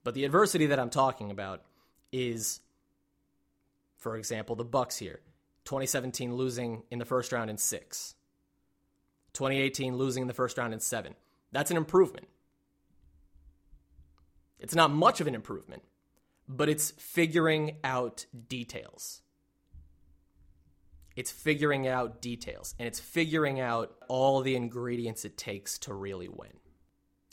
But 0.04 0.14
the 0.14 0.24
adversity 0.24 0.66
that 0.66 0.78
I'm 0.78 0.90
talking 0.90 1.30
about 1.30 1.62
is, 2.12 2.60
for 3.96 4.16
example, 4.16 4.54
the 4.54 4.64
Bucks 4.64 4.98
here. 4.98 5.20
2017 5.68 6.34
losing 6.34 6.82
in 6.90 6.98
the 6.98 7.04
first 7.04 7.30
round 7.30 7.50
in 7.50 7.58
six. 7.58 8.14
2018 9.34 9.98
losing 9.98 10.22
in 10.22 10.26
the 10.26 10.32
first 10.32 10.56
round 10.56 10.72
in 10.72 10.80
seven. 10.80 11.14
That's 11.52 11.70
an 11.70 11.76
improvement. 11.76 12.26
It's 14.58 14.74
not 14.74 14.90
much 14.90 15.20
of 15.20 15.26
an 15.26 15.34
improvement, 15.34 15.82
but 16.48 16.70
it's 16.70 16.92
figuring 16.92 17.76
out 17.84 18.24
details. 18.48 19.20
It's 21.14 21.30
figuring 21.30 21.86
out 21.86 22.22
details 22.22 22.74
and 22.78 22.88
it's 22.88 22.98
figuring 22.98 23.60
out 23.60 23.94
all 24.08 24.40
the 24.40 24.56
ingredients 24.56 25.26
it 25.26 25.36
takes 25.36 25.76
to 25.80 25.92
really 25.92 26.28
win. 26.28 26.54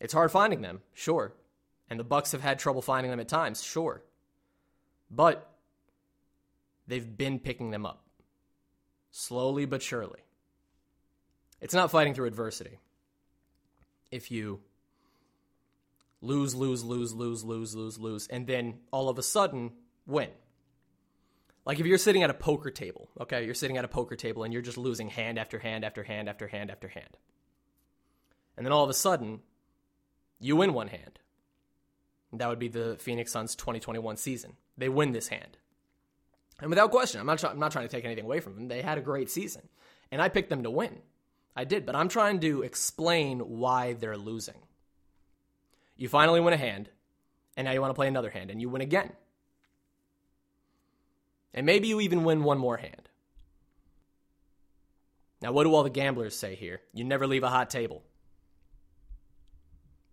It's 0.02 0.14
hard 0.14 0.30
finding 0.30 0.62
them, 0.62 0.82
sure. 0.94 1.36
And 1.90 1.98
the 1.98 2.04
Bucks 2.04 2.34
have 2.34 2.42
had 2.42 2.60
trouble 2.60 2.82
finding 2.82 3.12
them 3.12 3.22
at 3.22 3.30
times, 3.30 3.64
sure. 3.64 4.04
But 5.10 5.50
they've 6.86 7.18
been 7.18 7.40
picking 7.40 7.72
them 7.72 7.86
up. 7.86 8.05
Slowly 9.18 9.64
but 9.64 9.82
surely. 9.82 10.20
It's 11.62 11.74
not 11.74 11.90
fighting 11.90 12.14
through 12.14 12.28
adversity. 12.28 12.80
If 14.12 14.30
you 14.30 14.60
lose, 16.20 16.54
lose, 16.54 16.84
lose, 16.84 17.14
lose, 17.14 17.46
lose, 17.46 17.74
lose, 17.74 17.98
lose, 17.98 18.28
and 18.28 18.46
then 18.46 18.80
all 18.92 19.08
of 19.08 19.18
a 19.18 19.24
sudden 19.24 19.72
win. 20.06 20.28
Like 21.66 21.80
if 21.80 21.86
you're 21.86 21.98
sitting 21.98 22.24
at 22.24 22.30
a 22.30 22.34
poker 22.34 22.70
table, 22.70 23.10
okay, 23.22 23.46
you're 23.46 23.54
sitting 23.54 23.78
at 23.78 23.86
a 23.86 23.88
poker 23.88 24.18
table 24.18 24.44
and 24.44 24.52
you're 24.52 24.62
just 24.62 24.78
losing 24.78 25.08
hand 25.08 25.40
after 25.40 25.60
hand 25.60 25.86
after 25.86 26.04
hand 26.04 26.28
after 26.28 26.48
hand 26.48 26.70
after 26.70 26.90
hand. 26.90 27.16
And 28.58 28.66
then 28.66 28.74
all 28.74 28.84
of 28.84 28.90
a 28.90 28.94
sudden, 28.94 29.40
you 30.42 30.58
win 30.58 30.74
one 30.74 30.90
hand. 30.90 31.20
That 32.34 32.50
would 32.50 32.60
be 32.60 32.68
the 32.68 32.98
Phoenix 33.00 33.32
Suns 33.32 33.56
2021 33.56 34.18
season. 34.18 34.58
They 34.78 34.90
win 34.90 35.14
this 35.14 35.30
hand. 35.30 35.58
And 36.62 36.70
without 36.70 36.92
question, 36.92 37.20
I'm 37.20 37.26
not, 37.26 37.40
try- 37.40 37.50
I'm 37.50 37.60
not 37.60 37.72
trying 37.72 37.88
to 37.88 37.92
take 37.92 38.06
anything 38.06 38.24
away 38.24 38.40
from 38.40 38.56
them. 38.56 38.68
They 38.68 38.82
had 38.82 38.98
a 38.98 39.02
great 39.02 39.30
season. 39.30 39.64
And 40.12 40.22
I 40.22 40.30
picked 40.30 40.50
them 40.50 40.64
to 40.64 40.72
win. 40.72 41.00
I 41.56 41.64
did, 41.64 41.86
but 41.86 41.96
I'm 41.96 42.10
trying 42.10 42.40
to 42.42 42.64
explain 42.64 43.40
why 43.40 43.94
they're 43.94 44.18
losing. 44.18 44.56
You 45.98 46.10
finally 46.10 46.42
win 46.42 46.54
a 46.54 46.58
hand, 46.58 46.90
and 47.56 47.66
now 47.66 47.72
you 47.72 47.82
want 47.82 47.92
to 47.92 47.96
play 47.96 48.08
another 48.08 48.30
hand, 48.30 48.52
and 48.52 48.62
you 48.62 48.70
win 48.70 48.82
again. 48.82 49.12
And 51.54 51.66
maybe 51.66 51.88
you 51.88 52.02
even 52.02 52.26
win 52.26 52.44
one 52.44 52.58
more 52.58 52.76
hand. 52.76 53.10
Now, 55.42 55.54
what 55.54 55.64
do 55.64 55.74
all 55.74 55.84
the 55.84 55.90
gamblers 55.90 56.36
say 56.36 56.56
here? 56.56 56.82
You 56.94 57.04
never 57.04 57.28
leave 57.28 57.44
a 57.44 57.50
hot 57.50 57.70
table. 57.70 58.04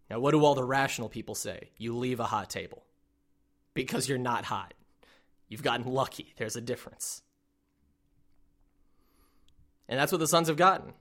Now, 0.08 0.20
what 0.20 0.32
do 0.32 0.44
all 0.44 0.54
the 0.54 0.64
rational 0.64 1.08
people 1.08 1.34
say? 1.34 1.70
You 1.78 1.96
leave 1.96 2.20
a 2.20 2.24
hot 2.24 2.50
table 2.50 2.84
because 3.74 4.08
you're 4.08 4.18
not 4.18 4.44
hot. 4.44 4.74
You've 5.52 5.62
gotten 5.62 5.84
lucky. 5.84 6.32
There's 6.38 6.56
a 6.56 6.62
difference. 6.62 7.20
And 9.86 10.00
that's 10.00 10.10
what 10.10 10.16
the 10.16 10.26
Suns 10.26 10.48
have 10.48 10.56
gotten. 10.56 10.94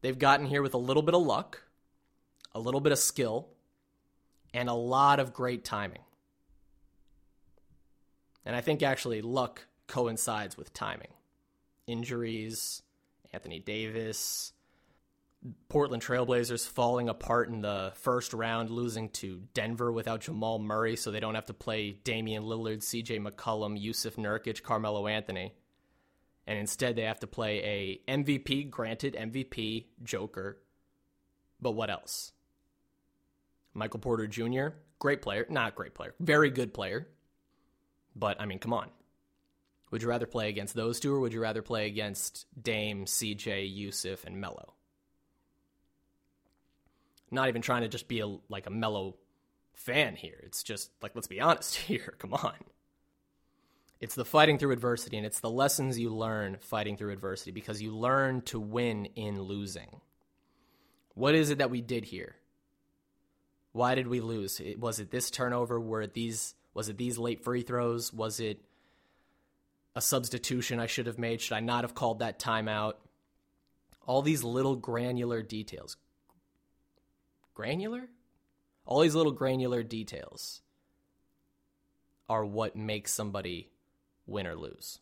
They've 0.00 0.18
gotten 0.18 0.46
here 0.46 0.62
with 0.62 0.72
a 0.72 0.78
little 0.78 1.02
bit 1.02 1.14
of 1.14 1.20
luck, 1.20 1.64
a 2.54 2.58
little 2.58 2.80
bit 2.80 2.92
of 2.92 2.98
skill, 2.98 3.48
and 4.54 4.70
a 4.70 4.72
lot 4.72 5.20
of 5.20 5.34
great 5.34 5.62
timing. 5.62 6.00
And 8.46 8.56
I 8.56 8.62
think 8.62 8.82
actually 8.82 9.20
luck 9.20 9.66
coincides 9.86 10.56
with 10.56 10.72
timing. 10.72 11.12
Injuries, 11.86 12.80
Anthony 13.30 13.58
Davis, 13.58 14.54
Portland 15.68 16.02
Trailblazers 16.02 16.68
falling 16.68 17.08
apart 17.08 17.48
in 17.48 17.62
the 17.62 17.92
first 17.94 18.34
round, 18.34 18.68
losing 18.68 19.08
to 19.10 19.42
Denver 19.54 19.90
without 19.90 20.20
Jamal 20.20 20.58
Murray, 20.58 20.96
so 20.96 21.10
they 21.10 21.20
don't 21.20 21.34
have 21.34 21.46
to 21.46 21.54
play 21.54 21.92
Damian 21.92 22.42
Lillard, 22.42 22.78
CJ 22.78 23.26
McCollum, 23.26 23.82
Jusuf 23.82 24.16
Nurkic, 24.16 24.62
Carmelo 24.62 25.06
Anthony. 25.06 25.54
And 26.46 26.58
instead, 26.58 26.96
they 26.96 27.02
have 27.02 27.20
to 27.20 27.26
play 27.26 28.00
a 28.08 28.12
MVP, 28.18 28.68
granted 28.70 29.14
MVP, 29.14 29.86
Joker. 30.02 30.58
But 31.60 31.72
what 31.72 31.90
else? 31.90 32.32
Michael 33.72 34.00
Porter 34.00 34.26
Jr., 34.26 34.68
great 34.98 35.22
player. 35.22 35.46
Not 35.48 35.74
great 35.74 35.94
player, 35.94 36.14
very 36.20 36.50
good 36.50 36.74
player. 36.74 37.08
But, 38.14 38.40
I 38.40 38.46
mean, 38.46 38.58
come 38.58 38.74
on. 38.74 38.90
Would 39.90 40.02
you 40.02 40.08
rather 40.08 40.26
play 40.26 40.48
against 40.50 40.74
those 40.74 41.00
two, 41.00 41.14
or 41.14 41.20
would 41.20 41.32
you 41.32 41.40
rather 41.40 41.62
play 41.62 41.86
against 41.86 42.46
Dame, 42.60 43.06
CJ, 43.06 43.74
Jusuf, 43.74 44.24
and 44.24 44.40
Melo? 44.40 44.74
Not 47.30 47.48
even 47.48 47.62
trying 47.62 47.82
to 47.82 47.88
just 47.88 48.08
be 48.08 48.20
a 48.20 48.36
like 48.48 48.66
a 48.66 48.70
Melo 48.70 49.16
fan 49.74 50.16
here. 50.16 50.40
It's 50.42 50.62
just 50.62 50.90
like 51.02 51.12
let's 51.14 51.28
be 51.28 51.40
honest 51.40 51.74
here. 51.76 52.14
Come 52.18 52.34
on. 52.34 52.54
It's 54.00 54.14
the 54.14 54.24
fighting 54.24 54.58
through 54.58 54.72
adversity 54.72 55.18
and 55.18 55.26
it's 55.26 55.40
the 55.40 55.50
lessons 55.50 55.98
you 55.98 56.08
learn 56.14 56.56
fighting 56.60 56.96
through 56.96 57.12
adversity 57.12 57.50
because 57.50 57.82
you 57.82 57.94
learn 57.94 58.40
to 58.42 58.58
win 58.58 59.06
in 59.14 59.42
losing. 59.42 60.00
What 61.14 61.34
is 61.34 61.50
it 61.50 61.58
that 61.58 61.70
we 61.70 61.82
did 61.82 62.06
here? 62.06 62.36
Why 63.72 63.94
did 63.94 64.08
we 64.08 64.20
lose? 64.20 64.60
Was 64.78 65.00
it 65.00 65.10
this 65.10 65.30
turnover? 65.30 65.78
Were 65.78 66.02
it 66.02 66.14
these 66.14 66.54
was 66.72 66.88
it 66.88 66.96
these 66.96 67.18
late 67.18 67.44
free 67.44 67.62
throws? 67.62 68.12
Was 68.12 68.40
it 68.40 68.62
a 69.94 70.00
substitution 70.00 70.80
I 70.80 70.86
should 70.86 71.06
have 71.06 71.18
made? 71.18 71.40
Should 71.40 71.56
I 71.56 71.60
not 71.60 71.84
have 71.84 71.94
called 71.94 72.20
that 72.20 72.38
timeout? 72.38 72.94
All 74.06 74.22
these 74.22 74.42
little 74.42 74.76
granular 74.76 75.42
details 75.42 75.96
granular? 77.60 78.08
All 78.86 79.00
these 79.00 79.14
little 79.14 79.32
granular 79.32 79.82
details 79.82 80.62
are 82.26 82.42
what 82.42 82.74
makes 82.74 83.12
somebody 83.12 83.68
win 84.26 84.46
or 84.46 84.56
lose. 84.56 84.98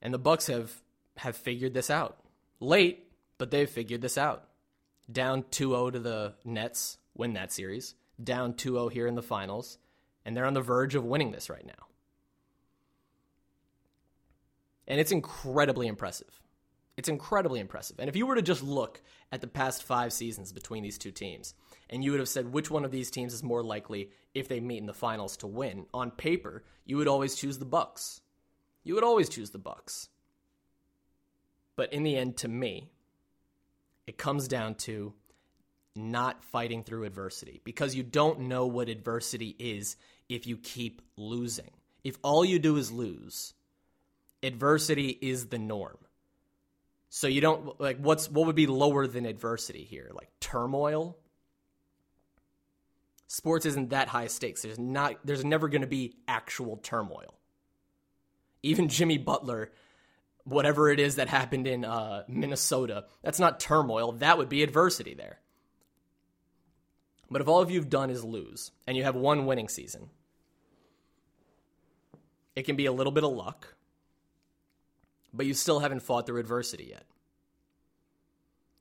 And 0.00 0.12
the 0.12 0.18
Bucks 0.18 0.48
have 0.48 0.72
have 1.18 1.36
figured 1.36 1.72
this 1.72 1.88
out. 1.88 2.18
Late, 2.58 3.06
but 3.38 3.52
they've 3.52 3.70
figured 3.70 4.02
this 4.02 4.18
out. 4.18 4.48
Down 5.10 5.44
2-0 5.44 5.92
to 5.92 6.00
the 6.00 6.34
Nets, 6.44 6.98
win 7.14 7.34
that 7.34 7.52
series. 7.52 7.94
Down 8.22 8.54
2-0 8.54 8.90
here 8.90 9.06
in 9.06 9.14
the 9.14 9.22
finals, 9.22 9.78
and 10.24 10.36
they're 10.36 10.46
on 10.46 10.54
the 10.54 10.60
verge 10.60 10.96
of 10.96 11.04
winning 11.04 11.30
this 11.30 11.48
right 11.48 11.64
now. 11.64 11.86
And 14.88 14.98
it's 14.98 15.12
incredibly 15.12 15.86
impressive. 15.86 16.41
It's 16.96 17.08
incredibly 17.08 17.60
impressive. 17.60 17.98
And 17.98 18.08
if 18.08 18.16
you 18.16 18.26
were 18.26 18.34
to 18.34 18.42
just 18.42 18.62
look 18.62 19.00
at 19.30 19.40
the 19.40 19.46
past 19.46 19.82
five 19.82 20.12
seasons 20.12 20.52
between 20.52 20.82
these 20.82 20.98
two 20.98 21.10
teams, 21.10 21.54
and 21.88 22.04
you 22.04 22.10
would 22.10 22.20
have 22.20 22.28
said 22.28 22.52
which 22.52 22.70
one 22.70 22.84
of 22.84 22.90
these 22.90 23.10
teams 23.10 23.32
is 23.32 23.42
more 23.42 23.62
likely 23.62 24.10
if 24.34 24.48
they 24.48 24.60
meet 24.60 24.78
in 24.78 24.86
the 24.86 24.92
finals 24.92 25.38
to 25.38 25.46
win, 25.46 25.86
on 25.94 26.10
paper, 26.10 26.64
you 26.84 26.98
would 26.98 27.08
always 27.08 27.34
choose 27.34 27.58
the 27.58 27.64
Bucks. 27.64 28.20
You 28.84 28.94
would 28.94 29.04
always 29.04 29.28
choose 29.28 29.50
the 29.50 29.58
Bucks. 29.58 30.08
But 31.76 31.92
in 31.92 32.02
the 32.02 32.16
end, 32.16 32.36
to 32.38 32.48
me, 32.48 32.90
it 34.06 34.18
comes 34.18 34.46
down 34.46 34.74
to 34.74 35.14
not 35.94 36.44
fighting 36.44 36.82
through 36.82 37.04
adversity 37.04 37.60
because 37.64 37.94
you 37.94 38.02
don't 38.02 38.40
know 38.40 38.66
what 38.66 38.88
adversity 38.88 39.54
is 39.58 39.96
if 40.28 40.46
you 40.46 40.56
keep 40.56 41.02
losing. 41.16 41.70
If 42.04 42.18
all 42.22 42.44
you 42.44 42.58
do 42.58 42.76
is 42.76 42.90
lose, 42.90 43.54
adversity 44.42 45.18
is 45.20 45.46
the 45.46 45.58
norm. 45.58 45.98
So 47.14 47.26
you 47.26 47.42
don't 47.42 47.78
like 47.78 47.98
what's 47.98 48.30
what 48.30 48.46
would 48.46 48.56
be 48.56 48.66
lower 48.66 49.06
than 49.06 49.26
adversity 49.26 49.84
here? 49.84 50.10
Like 50.14 50.30
turmoil? 50.40 51.18
Sports 53.26 53.66
isn't 53.66 53.90
that 53.90 54.08
high 54.08 54.28
stakes. 54.28 54.62
There's 54.62 54.78
not 54.78 55.16
there's 55.22 55.44
never 55.44 55.68
going 55.68 55.82
to 55.82 55.86
be 55.86 56.14
actual 56.26 56.78
turmoil. 56.78 57.34
Even 58.62 58.88
Jimmy 58.88 59.18
Butler 59.18 59.72
whatever 60.44 60.88
it 60.88 60.98
is 60.98 61.16
that 61.16 61.28
happened 61.28 61.66
in 61.66 61.84
uh, 61.84 62.24
Minnesota, 62.28 63.04
that's 63.22 63.38
not 63.38 63.60
turmoil. 63.60 64.12
That 64.12 64.38
would 64.38 64.48
be 64.48 64.62
adversity 64.62 65.12
there. 65.12 65.38
But 67.30 67.42
if 67.42 67.46
all 67.46 67.60
of 67.60 67.70
you've 67.70 67.90
done 67.90 68.08
is 68.08 68.24
lose 68.24 68.70
and 68.86 68.96
you 68.96 69.04
have 69.04 69.14
one 69.14 69.44
winning 69.44 69.68
season, 69.68 70.08
it 72.56 72.62
can 72.62 72.74
be 72.74 72.86
a 72.86 72.92
little 72.92 73.12
bit 73.12 73.22
of 73.22 73.32
luck 73.32 73.74
but 75.32 75.46
you 75.46 75.54
still 75.54 75.80
haven't 75.80 76.02
fought 76.02 76.26
through 76.26 76.40
adversity 76.40 76.88
yet. 76.90 77.04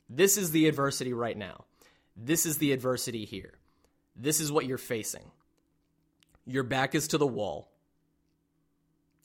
This 0.10 0.38
is 0.38 0.52
the 0.52 0.68
adversity 0.68 1.14
right 1.14 1.38
now. 1.38 1.66
This 2.16 2.46
is 2.46 2.58
the 2.58 2.74
adversity 2.74 3.26
here. 3.26 3.54
This 4.16 4.40
is 4.42 4.52
what 4.52 4.66
you're 4.66 4.78
facing. 4.78 5.32
Your 6.46 6.64
back 6.64 6.96
is 6.96 7.08
to 7.10 7.18
the 7.18 7.28
wall. 7.28 7.72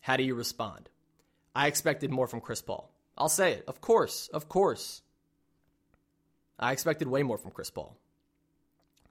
How 0.01 0.17
do 0.17 0.23
you 0.23 0.35
respond? 0.35 0.89
I 1.55 1.67
expected 1.67 2.11
more 2.11 2.29
from 2.29 2.41
Chris 2.41 2.63
Paul. 2.63 2.91
I'll 3.19 3.29
say 3.29 3.55
it. 3.55 3.65
Of 3.67 3.81
course. 3.81 4.29
Of 4.33 4.49
course. 4.49 5.03
I 6.59 6.73
expected 6.73 7.09
way 7.09 7.23
more 7.23 7.39
from 7.39 7.51
Chris 7.51 7.71
Paul. 7.71 7.97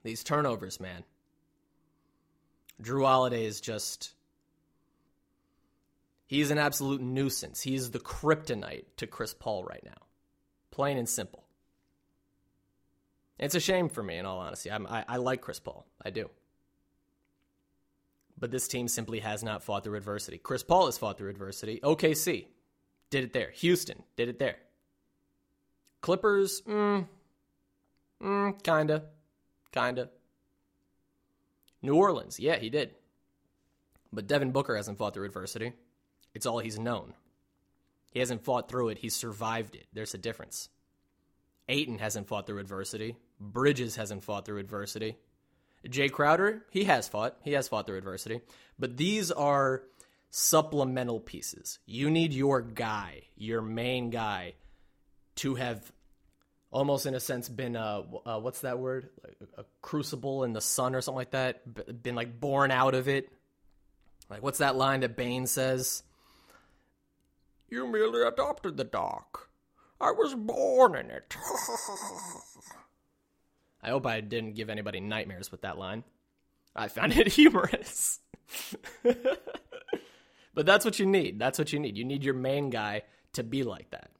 These 0.03 0.24
turnovers, 0.24 0.79
man. 0.79 1.03
Jrue 2.81 3.05
Holiday 3.05 3.45
is 3.45 3.60
just 3.60 4.13
He's 6.27 6.51
an 6.51 6.58
absolute 6.58 7.01
nuisance. 7.01 7.62
He's 7.62 7.91
the 7.91 8.00
kryptonite 8.00 8.86
to 8.98 9.08
Chris 9.08 9.34
Paul 9.34 9.63
right 9.63 9.84
now. 9.86 10.08
Plain 10.72 10.98
and 10.98 11.08
simple. 11.08 11.46
It's 13.38 13.55
a 13.55 13.60
shame 13.60 13.89
for 13.89 14.01
me, 14.01 14.17
in 14.17 14.25
all 14.25 14.39
honesty. 14.39 14.72
I, 14.72 15.05
I 15.08 15.17
like 15.17 15.41
Chris 15.41 15.60
Paul. 15.60 15.86
I 16.03 16.10
do. 16.10 16.29
But 18.38 18.51
this 18.51 18.67
team 18.67 18.88
simply 18.88 19.20
has 19.20 19.44
not 19.44 19.63
fought 19.63 19.84
through 19.84 19.98
adversity. 19.98 20.38
Chris 20.38 20.63
Paul 20.63 20.88
has 20.88 20.98
fought 20.98 21.17
through 21.17 21.29
adversity. 21.29 21.79
OKC 21.84 22.48
did 23.10 23.24
it 23.24 23.34
there. 23.34 23.51
Houston 23.51 24.03
did 24.15 24.29
it 24.29 24.39
there. 24.39 24.58
Clippers, 26.01 26.62
mm, 26.62 27.08
mm, 28.22 28.63
kinda, 28.63 29.03
kinda. 29.72 30.10
New 31.82 31.96
Orleans, 31.96 32.39
yeah, 32.39 32.58
he 32.58 32.70
did. 32.70 32.96
But 34.12 34.27
Devin 34.27 34.51
Booker 34.51 34.75
hasn't 34.75 34.98
fought 34.98 35.13
through 35.13 35.25
adversity. 35.25 35.74
It's 36.36 36.46
all 36.46 36.60
he's 36.60 36.77
known. 36.77 37.15
He 38.12 38.20
hasn't 38.20 38.44
fought 38.44 38.70
through 38.70 38.89
it, 38.89 39.00
he's 39.00 39.15
survived 39.15 39.75
it. 39.75 39.88
There's 39.94 40.13
a 40.13 40.20
difference. 40.20 40.70
Ayton 41.68 41.98
hasn't 41.98 42.27
fought 42.27 42.46
through 42.46 42.60
adversity. 42.60 43.15
Bridges 43.39 43.96
hasn't 43.96 44.24
fought 44.24 44.46
through 44.46 44.60
adversity. 44.60 45.18
Jae 45.88 46.12
Crowder, 46.12 46.63
he 46.70 46.84
has 46.84 47.08
fought. 47.08 47.38
He 47.44 47.54
has 47.54 47.68
fought 47.68 47.88
through 47.88 47.98
adversity. 47.98 48.42
But 48.77 48.98
these 48.98 49.32
are 49.32 49.84
supplemental 50.30 51.20
pieces. 51.20 51.80
You 51.88 52.12
need 52.12 52.34
your 52.34 52.62
guy, 52.62 53.24
your 53.36 53.62
main 53.62 54.12
guy, 54.12 54.54
to 55.38 55.56
have 55.56 55.92
almost 56.72 57.06
in 57.06 57.15
a 57.15 57.20
sense 57.20 57.50
been 57.50 57.75
a, 57.75 58.04
uh, 58.25 58.39
what's 58.39 58.62
that 58.62 58.80
word? 58.80 59.10
Like 59.24 59.38
a 59.58 59.65
crucible 59.82 60.44
in 60.44 60.54
the 60.54 60.62
sun 60.62 60.94
or 60.94 61.01
something 61.01 61.18
like 61.18 61.32
that. 61.32 62.04
Been 62.04 62.15
like 62.15 62.39
born 62.39 62.72
out 62.72 62.94
of 62.96 63.08
it 63.08 63.30
Like, 64.30 64.44
what's 64.44 64.60
that 64.60 64.75
line 64.75 65.01
that 65.01 65.15
Bane 65.15 65.48
says? 65.48 66.04
You 67.69 67.88
merely 67.88 68.22
adopted 68.22 68.77
the 68.77 68.84
dark. 68.84 69.50
I 70.00 70.12
was 70.12 70.36
born 70.36 70.95
in 70.95 71.10
it. 71.10 71.36
I 73.81 73.89
hope 73.89 74.05
I 74.05 74.22
didn't 74.22 74.55
give 74.55 74.69
anybody 74.69 75.00
nightmares 75.00 75.51
with 75.51 75.62
that 75.62 75.77
line. 75.77 76.03
I 76.75 76.88
found 76.88 77.15
it 77.15 77.27
humorous. 77.34 78.19
but 79.03 80.65
that's 80.65 80.86
what 80.86 81.00
you 81.00 81.05
need. 81.05 81.39
That's 81.39 81.57
what 81.57 81.72
you 81.72 81.79
need. 81.79 81.98
You 81.98 82.03
need 82.03 82.24
your 82.24 82.34
main 82.34 82.69
guy 82.69 83.03
to 83.34 83.43
be 83.43 83.63
like 83.63 83.91
that. 83.91 84.12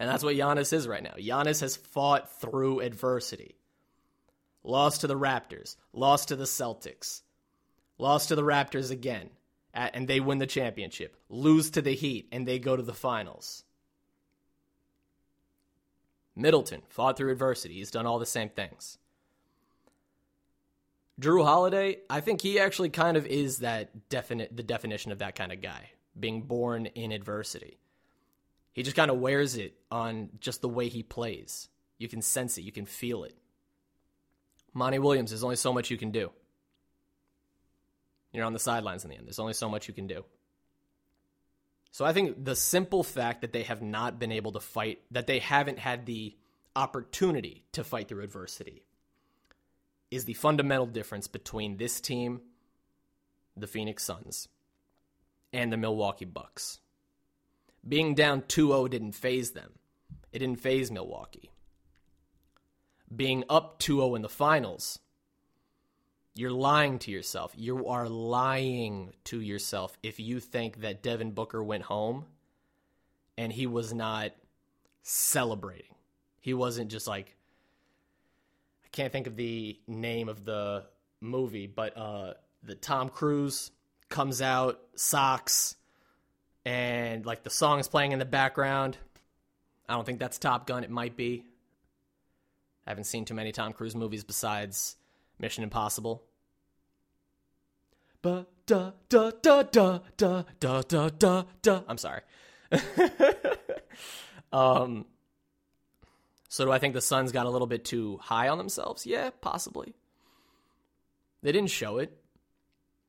And 0.00 0.08
that's 0.08 0.24
what 0.24 0.36
Giannis 0.36 0.72
is 0.72 0.88
right 0.88 1.02
now. 1.02 1.14
Giannis 1.18 1.60
has 1.60 1.76
fought 1.76 2.40
through 2.40 2.80
adversity. 2.80 3.56
Lost 4.64 5.00
to 5.02 5.06
the 5.06 5.18
Raptors, 5.18 5.76
lost 5.92 6.28
to 6.28 6.36
the 6.36 6.44
Celtics, 6.44 7.22
lost 7.98 8.28
to 8.28 8.36
the 8.36 8.44
Raptors 8.44 8.92
again, 8.92 9.30
and 9.74 10.06
they 10.06 10.20
win 10.20 10.38
the 10.38 10.46
championship. 10.46 11.16
Lose 11.28 11.70
to 11.70 11.82
the 11.82 11.94
Heat, 11.94 12.28
and 12.32 12.46
they 12.46 12.58
go 12.58 12.76
to 12.76 12.82
the 12.82 12.92
finals. 12.92 13.64
Middleton 16.34 16.82
fought 16.88 17.16
through 17.16 17.32
adversity. 17.32 17.74
He's 17.74 17.90
done 17.90 18.06
all 18.06 18.18
the 18.18 18.26
same 18.26 18.48
things. 18.48 18.98
Jrue 21.20 21.44
Holiday, 21.44 21.98
I 22.08 22.20
think 22.20 22.40
he 22.40 22.58
actually 22.58 22.88
kind 22.88 23.16
of 23.16 23.26
is 23.26 23.58
that 23.58 24.08
definite 24.08 24.56
the 24.56 24.62
definition 24.62 25.12
of 25.12 25.18
that 25.18 25.36
kind 25.36 25.52
of 25.52 25.60
guy, 25.60 25.90
being 26.18 26.42
born 26.42 26.86
in 26.86 27.12
adversity. 27.12 27.78
He 28.72 28.82
just 28.82 28.96
kind 28.96 29.10
of 29.10 29.18
wears 29.18 29.56
it 29.56 29.74
on 29.90 30.30
just 30.40 30.62
the 30.62 30.68
way 30.68 30.88
he 30.88 31.02
plays. 31.02 31.68
You 31.98 32.08
can 32.08 32.22
sense 32.22 32.56
it, 32.56 32.62
you 32.62 32.72
can 32.72 32.86
feel 32.86 33.24
it. 33.24 33.36
Monty 34.72 34.98
Williams, 34.98 35.30
there's 35.30 35.44
only 35.44 35.56
so 35.56 35.72
much 35.72 35.90
you 35.90 35.98
can 35.98 36.10
do. 36.10 36.32
You're 38.32 38.46
on 38.46 38.52
the 38.52 38.58
sidelines 38.58 39.04
in 39.04 39.10
the 39.10 39.16
end. 39.16 39.26
There's 39.26 39.38
only 39.38 39.52
so 39.52 39.68
much 39.68 39.88
you 39.88 39.94
can 39.94 40.06
do. 40.06 40.24
So 41.90 42.06
I 42.06 42.14
think 42.14 42.42
the 42.42 42.56
simple 42.56 43.02
fact 43.02 43.42
that 43.42 43.52
they 43.52 43.64
have 43.64 43.82
not 43.82 44.18
been 44.18 44.32
able 44.32 44.52
to 44.52 44.60
fight, 44.60 45.00
that 45.10 45.26
they 45.26 45.38
haven't 45.38 45.78
had 45.78 46.06
the 46.06 46.34
opportunity 46.74 47.64
to 47.72 47.84
fight 47.84 48.08
through 48.08 48.22
adversity, 48.22 48.82
is 50.10 50.24
the 50.24 50.32
fundamental 50.32 50.86
difference 50.86 51.28
between 51.28 51.76
this 51.76 52.00
team, 52.00 52.40
the 53.56 53.66
Phoenix 53.66 54.02
Suns, 54.02 54.48
and 55.52 55.70
the 55.70 55.76
Milwaukee 55.76 56.24
Bucks. 56.24 56.80
Being 57.86 58.14
down 58.14 58.44
2 58.48 58.68
0 58.68 58.88
didn't 58.88 59.12
faze 59.12 59.50
them, 59.50 59.72
it 60.32 60.38
didn't 60.38 60.60
faze 60.60 60.90
Milwaukee. 60.90 61.50
Being 63.14 63.44
up 63.50 63.78
2 63.80 63.96
0 63.96 64.14
in 64.14 64.22
the 64.22 64.28
finals 64.30 64.98
you're 66.34 66.52
lying 66.52 66.98
to 67.00 67.10
yourself. 67.10 67.52
You 67.54 67.88
are 67.88 68.08
lying 68.08 69.12
to 69.24 69.40
yourself 69.40 69.96
if 70.02 70.18
you 70.18 70.40
think 70.40 70.80
that 70.80 71.02
Devin 71.02 71.32
Booker 71.32 71.62
went 71.62 71.84
home 71.84 72.24
and 73.36 73.52
he 73.52 73.66
was 73.66 73.92
not 73.92 74.32
celebrating. 75.02 75.94
He 76.40 76.54
wasn't 76.54 76.90
just 76.90 77.06
like 77.06 77.36
I 78.84 78.88
can't 78.92 79.12
think 79.12 79.26
of 79.26 79.36
the 79.36 79.78
name 79.86 80.28
of 80.28 80.44
the 80.44 80.84
movie, 81.20 81.66
but 81.66 81.96
uh 81.96 82.34
the 82.62 82.74
Tom 82.76 83.08
Cruise 83.08 83.70
comes 84.08 84.40
out, 84.40 84.80
socks, 84.94 85.74
and 86.64 87.26
like 87.26 87.42
the 87.42 87.50
song 87.50 87.78
is 87.78 87.88
playing 87.88 88.12
in 88.12 88.18
the 88.18 88.24
background. 88.24 88.96
I 89.88 89.94
don't 89.94 90.06
think 90.06 90.18
that's 90.18 90.38
Top 90.38 90.66
Gun. 90.66 90.84
It 90.84 90.90
might 90.90 91.16
be. 91.16 91.44
I 92.86 92.90
haven't 92.90 93.04
seen 93.04 93.24
too 93.24 93.34
many 93.34 93.52
Tom 93.52 93.72
Cruise 93.72 93.94
movies 93.94 94.24
besides 94.24 94.96
Mission 95.42 95.64
Impossible. 95.64 96.22
Ba 98.22 98.46
da 98.64 98.92
da 99.08 99.32
da 99.42 99.62
da 99.64 100.00
da 100.16 100.44
da 100.60 100.82
da 100.82 101.08
da 101.10 101.44
da. 101.60 101.82
I'm 101.88 101.98
sorry. 101.98 102.22
um. 104.52 105.04
So 106.48 106.64
do 106.66 106.70
I 106.72 106.78
think 106.78 106.94
the 106.94 107.00
Suns 107.00 107.32
got 107.32 107.46
a 107.46 107.50
little 107.50 107.66
bit 107.66 107.84
too 107.84 108.18
high 108.22 108.48
on 108.48 108.58
themselves? 108.58 109.06
Yeah, 109.06 109.30
possibly. 109.40 109.94
They 111.42 111.50
didn't 111.50 111.70
show 111.70 111.98
it. 111.98 112.16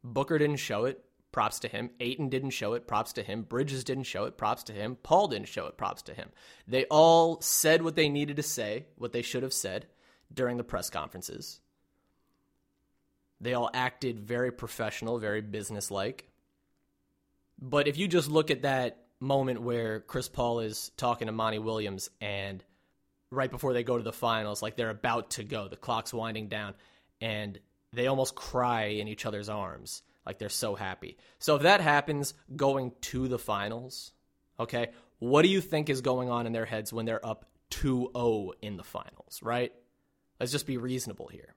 Booker 0.04 0.38
didn't 0.38 0.58
show 0.58 0.86
it. 0.86 1.04
Props 1.32 1.60
to 1.60 1.68
him. 1.68 1.90
Ayton 2.00 2.30
didn't 2.30 2.52
show 2.52 2.74
it. 2.74 2.88
Props 2.88 3.14
to 3.14 3.24
him. 3.24 3.44
Bridges 3.44 3.84
didn't 3.84 4.04
show 4.04 4.26
it. 4.26 4.38
Props 4.38 4.64
to 4.64 4.74
him. 4.74 4.98
Paul 5.04 5.28
didn't 5.28 5.50
show 5.50 5.66
it. 5.68 5.78
Props 5.78 6.02
to 6.04 6.14
him. 6.14 6.30
They 6.68 6.86
all 6.86 7.42
said 7.42 7.82
what 7.82 7.96
they 7.96 8.08
needed 8.08 8.38
to 8.38 8.44
say, 8.44 8.86
what 8.98 9.14
they 9.14 9.22
should 9.22 9.44
have 9.44 9.54
said 9.54 9.88
during 10.34 10.58
the 10.58 10.64
press 10.64 10.90
conferences. 10.90 11.60
They 13.42 13.54
all 13.54 13.70
acted 13.74 14.20
very 14.20 14.52
professional, 14.52 15.20
very 15.20 15.42
businesslike. 15.42 16.30
But 17.60 17.88
if 17.88 17.98
you 17.98 18.08
just 18.08 18.30
look 18.30 18.52
at 18.52 18.64
that 18.64 19.06
moment 19.20 19.62
where 19.62 20.02
Chris 20.02 20.30
Paul 20.30 20.60
is 20.60 20.92
talking 20.98 21.28
to 21.28 21.32
Monty 21.32 21.60
Williams 21.60 22.10
and 22.20 22.64
right 23.32 23.50
before 23.50 23.74
they 23.74 23.84
go 23.84 23.98
to 23.98 24.04
the 24.04 24.14
finals, 24.14 24.62
like 24.62 24.76
they're 24.76 24.90
about 24.90 25.32
to 25.32 25.44
go, 25.44 25.68
the 25.68 25.76
clock's 25.76 26.14
winding 26.14 26.48
down, 26.48 26.74
and 27.22 27.60
they 27.92 28.08
almost 28.08 28.36
cry 28.36 28.86
in 28.86 29.08
each 29.08 29.26
other's 29.26 29.50
arms. 29.50 30.04
Like 30.26 30.40
they're 30.40 30.50
so 30.50 30.76
happy. 30.76 31.18
So 31.40 31.56
if 31.56 31.64
that 31.64 31.82
happens 31.82 32.34
going 32.56 32.94
to 33.02 33.28
the 33.28 33.40
finals, 33.40 34.14
okay, 34.60 34.92
what 35.20 35.42
do 35.42 35.50
you 35.50 35.62
think 35.62 35.90
is 35.90 36.02
going 36.02 36.30
on 36.30 36.48
in 36.48 36.54
their 36.54 36.66
heads 36.66 36.94
when 36.94 37.06
they're 37.06 37.26
up 37.26 37.46
2 37.72 38.12
0 38.16 38.52
in 38.62 38.78
the 38.78 38.84
finals, 38.84 39.40
right? 39.42 39.74
Let's 40.40 40.52
just 40.52 40.68
be 40.68 40.78
reasonable 40.78 41.28
here. 41.28 41.56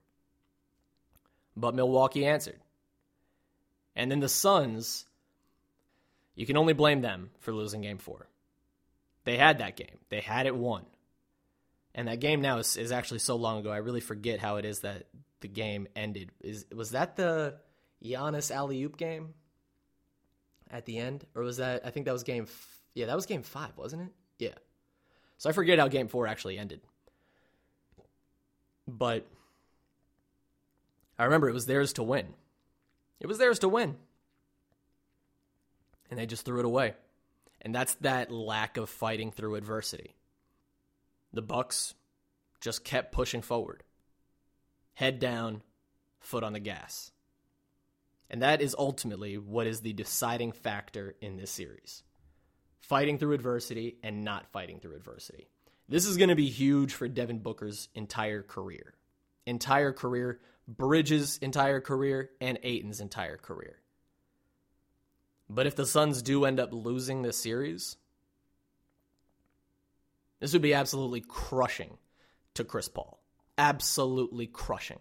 But 1.57 1.73
Milwaukee 1.73 2.25
answered. 2.25 2.59
And 3.95 4.11
then 4.11 4.19
the 4.19 4.29
Suns, 4.29 5.05
you 6.35 6.45
can 6.45 6.55
only 6.55 6.73
blame 6.73 7.01
them 7.01 7.31
for 7.39 7.51
losing 7.51 7.81
game 7.81 7.97
four. 7.97 8.27
They 9.23 9.37
had 9.37 9.57
that 9.57 9.75
game, 9.75 9.97
they 10.09 10.21
had 10.21 10.45
it 10.45 10.55
won. 10.55 10.85
And 11.95 12.07
that 12.07 12.19
game 12.19 12.41
now 12.41 12.59
is, 12.59 12.77
is 12.77 12.91
actually 12.91 13.19
so 13.19 13.35
long 13.35 13.59
ago, 13.59 13.71
I 13.71 13.77
really 13.77 14.01
forget 14.01 14.39
how 14.39 14.57
it 14.57 14.65
is 14.65 14.81
that 14.81 15.07
the 15.39 15.47
game 15.47 15.87
ended. 15.95 16.29
Is 16.41 16.65
Was 16.73 16.91
that 16.91 17.15
the 17.15 17.55
Giannis 18.05 18.51
alley 18.51 18.83
oop 18.83 18.97
game 18.97 19.33
at 20.69 20.85
the 20.85 20.99
end? 20.99 21.25
Or 21.33 21.41
was 21.41 21.57
that, 21.57 21.87
I 21.87 21.89
think 21.89 22.05
that 22.05 22.13
was 22.13 22.21
game, 22.21 22.43
f- 22.43 22.79
yeah, 22.93 23.07
that 23.07 23.15
was 23.15 23.25
game 23.25 23.41
five, 23.41 23.75
wasn't 23.77 24.03
it? 24.03 24.09
Yeah. 24.37 24.53
So 25.39 25.49
I 25.49 25.53
forget 25.53 25.79
how 25.79 25.87
game 25.87 26.07
four 26.07 26.27
actually 26.27 26.59
ended. 26.59 26.81
But 28.87 29.25
I 31.17 31.25
remember 31.25 31.49
it 31.49 31.53
was 31.53 31.65
theirs 31.65 31.93
to 31.93 32.03
win. 32.03 32.33
It 33.19 33.27
was 33.27 33.37
theirs 33.37 33.59
to 33.59 33.69
win. 33.69 33.95
And 36.09 36.19
they 36.19 36.25
just 36.25 36.45
threw 36.45 36.59
it 36.59 36.65
away. 36.65 36.93
And 37.61 37.73
that's 37.73 37.95
that 37.95 38.31
lack 38.31 38.77
of 38.77 38.89
fighting 38.89 39.31
through 39.31 39.55
adversity. 39.55 40.15
The 41.33 41.41
Bucks 41.41 41.95
just 42.61 42.83
kept 42.83 43.11
pushing 43.11 43.41
forward. 43.41 43.83
Head 44.93 45.19
down, 45.19 45.63
foot 46.19 46.43
on 46.43 46.53
the 46.53 46.59
gas. 46.59 47.11
And 48.29 48.41
that 48.41 48.61
is 48.61 48.75
ultimately 48.77 49.37
what 49.37 49.67
is 49.67 49.81
the 49.81 49.93
deciding 49.93 50.51
factor 50.51 51.15
in 51.21 51.37
this 51.37 51.51
series. 51.51 52.03
Fighting 52.79 53.17
through 53.17 53.33
adversity 53.33 53.97
and 54.03 54.23
not 54.23 54.51
fighting 54.51 54.79
through 54.79 54.95
adversity. 54.95 55.47
This 55.89 56.05
is 56.05 56.17
going 56.17 56.29
to 56.29 56.35
be 56.35 56.49
huge 56.49 56.93
for 56.93 57.07
Devin 57.07 57.39
Booker's 57.39 57.89
entire 57.95 58.43
career. 58.43 58.93
Entire 59.45 59.93
career 59.93 60.39
Bridges' 60.67 61.37
entire 61.41 61.79
career 61.79 62.31
and 62.41 62.59
Ayton's 62.63 62.99
entire 62.99 63.37
career. 63.37 63.77
But 65.49 65.65
if 65.65 65.75
the 65.75 65.85
Suns 65.85 66.21
do 66.21 66.43
end 66.45 66.59
up 66.59 66.73
losing 66.73 67.21
this 67.21 67.37
series, 67.37 67.95
this 70.39 70.53
would 70.53 70.61
be 70.61 70.73
absolutely 70.73 71.21
crushing 71.21 71.97
to 72.55 72.63
Chris 72.63 72.89
Paul. 72.89 73.19
Absolutely 73.57 74.47
crushing. 74.47 74.99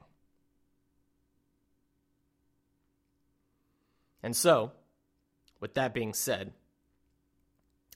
And 4.22 4.34
so, 4.34 4.72
with 5.60 5.74
that 5.74 5.94
being 5.94 6.14
said, 6.14 6.52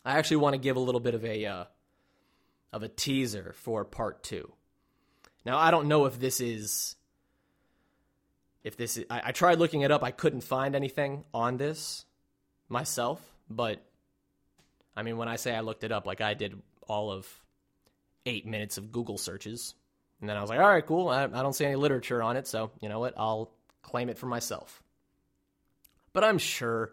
I 0.05 0.19
actually 0.19 0.39
want 0.39 0.55
to 0.55 0.61
give 0.61 0.77
a 0.77 0.81
little 0.81 1.01
bit 1.01 1.15
of 1.15 1.25
a 1.25 1.45
uh, 1.47 1.65
of 2.73 2.83
a 2.83 2.89
teaser 2.89 3.55
for 3.57 3.85
part 3.85 4.23
two. 4.23 4.53
Now, 5.45 5.59
I 5.59 5.71
don't 5.71 5.89
know 5.89 6.05
if 6.05 6.21
this 6.21 6.41
is 6.41 6.97
if 8.63 8.77
this 8.77 8.97
is, 8.97 9.05
I, 9.11 9.23
I 9.27 9.33
tried 9.33 9.59
looking 9.59 9.83
it 9.83 9.91
up. 9.91 10.03
I 10.03 10.11
couldn't 10.11 10.43
find 10.43 10.75
anything 10.75 11.25
on 11.33 11.57
this 11.57 12.05
myself, 12.69 13.21
but 13.49 13.83
I 14.97 15.03
mean, 15.03 15.17
when 15.17 15.29
I 15.29 15.37
say 15.37 15.55
I 15.55 15.61
looked 15.61 15.85
it 15.85 15.93
up, 15.93 16.07
like 16.07 16.21
I 16.21 16.35
did 16.35 16.61
all 16.87 17.11
of 17.11 17.27
eight 18.27 18.47
minutes 18.47 18.79
of 18.79 18.93
Google 18.93 19.19
searches. 19.19 19.75
And 20.21 20.29
then 20.29 20.37
I 20.37 20.41
was 20.41 20.51
like, 20.51 20.61
all 20.61 20.69
right, 20.69 20.85
cool. 20.85 21.09
I, 21.09 21.25
I 21.25 21.43
don't 21.43 21.55
see 21.55 21.65
any 21.65 21.77
literature 21.77 22.23
on 22.23 22.37
it. 22.37 22.47
So, 22.47 22.71
you 22.81 22.89
know 22.89 23.01
what? 23.01 23.15
I'll 23.17 23.51
claim 23.83 24.11
it 24.11 24.19
for 24.19 24.27
myself. 24.27 24.83
But 26.13 26.25
I'm 26.25 26.39
sure 26.39 26.93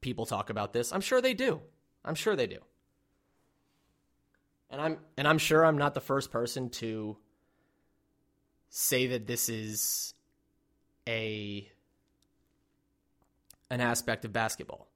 people 0.00 0.26
talk 0.26 0.50
about 0.50 0.72
this. 0.72 0.92
I'm 0.92 1.00
sure 1.00 1.20
they 1.20 1.34
do. 1.34 1.60
I'm 2.04 2.14
sure 2.14 2.36
they 2.36 2.46
do. 2.46 2.58
And 4.70 4.80
I'm 4.80 4.98
and 5.16 5.28
I'm 5.28 5.38
sure 5.38 5.64
I'm 5.64 5.76
not 5.76 5.94
the 5.94 6.00
first 6.00 6.30
person 6.30 6.70
to 6.70 7.16
say 8.70 9.08
that 9.08 9.26
this 9.26 9.48
is 9.48 10.14
a 11.08 11.68
an 13.70 13.80
aspect 13.80 14.24
of 14.24 14.32
basketball. 14.32 14.88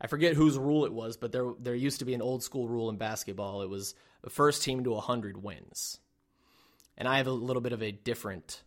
I 0.00 0.06
forget 0.06 0.34
whose 0.34 0.58
rule 0.58 0.84
it 0.84 0.92
was, 0.92 1.16
but 1.16 1.32
there 1.32 1.52
there 1.58 1.74
used 1.74 1.98
to 1.98 2.04
be 2.04 2.14
an 2.14 2.22
old 2.22 2.42
school 2.42 2.68
rule 2.68 2.88
in 2.88 2.96
basketball. 2.96 3.62
It 3.62 3.68
was 3.68 3.94
the 4.22 4.30
first 4.30 4.62
team 4.62 4.84
to 4.84 4.90
100 4.90 5.42
wins. 5.42 5.98
And 6.96 7.08
I 7.08 7.16
have 7.16 7.26
a 7.26 7.32
little 7.32 7.62
bit 7.62 7.72
of 7.72 7.82
a 7.82 7.92
different 7.92 8.62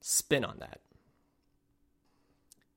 spin 0.00 0.44
on 0.44 0.58
that. 0.60 0.80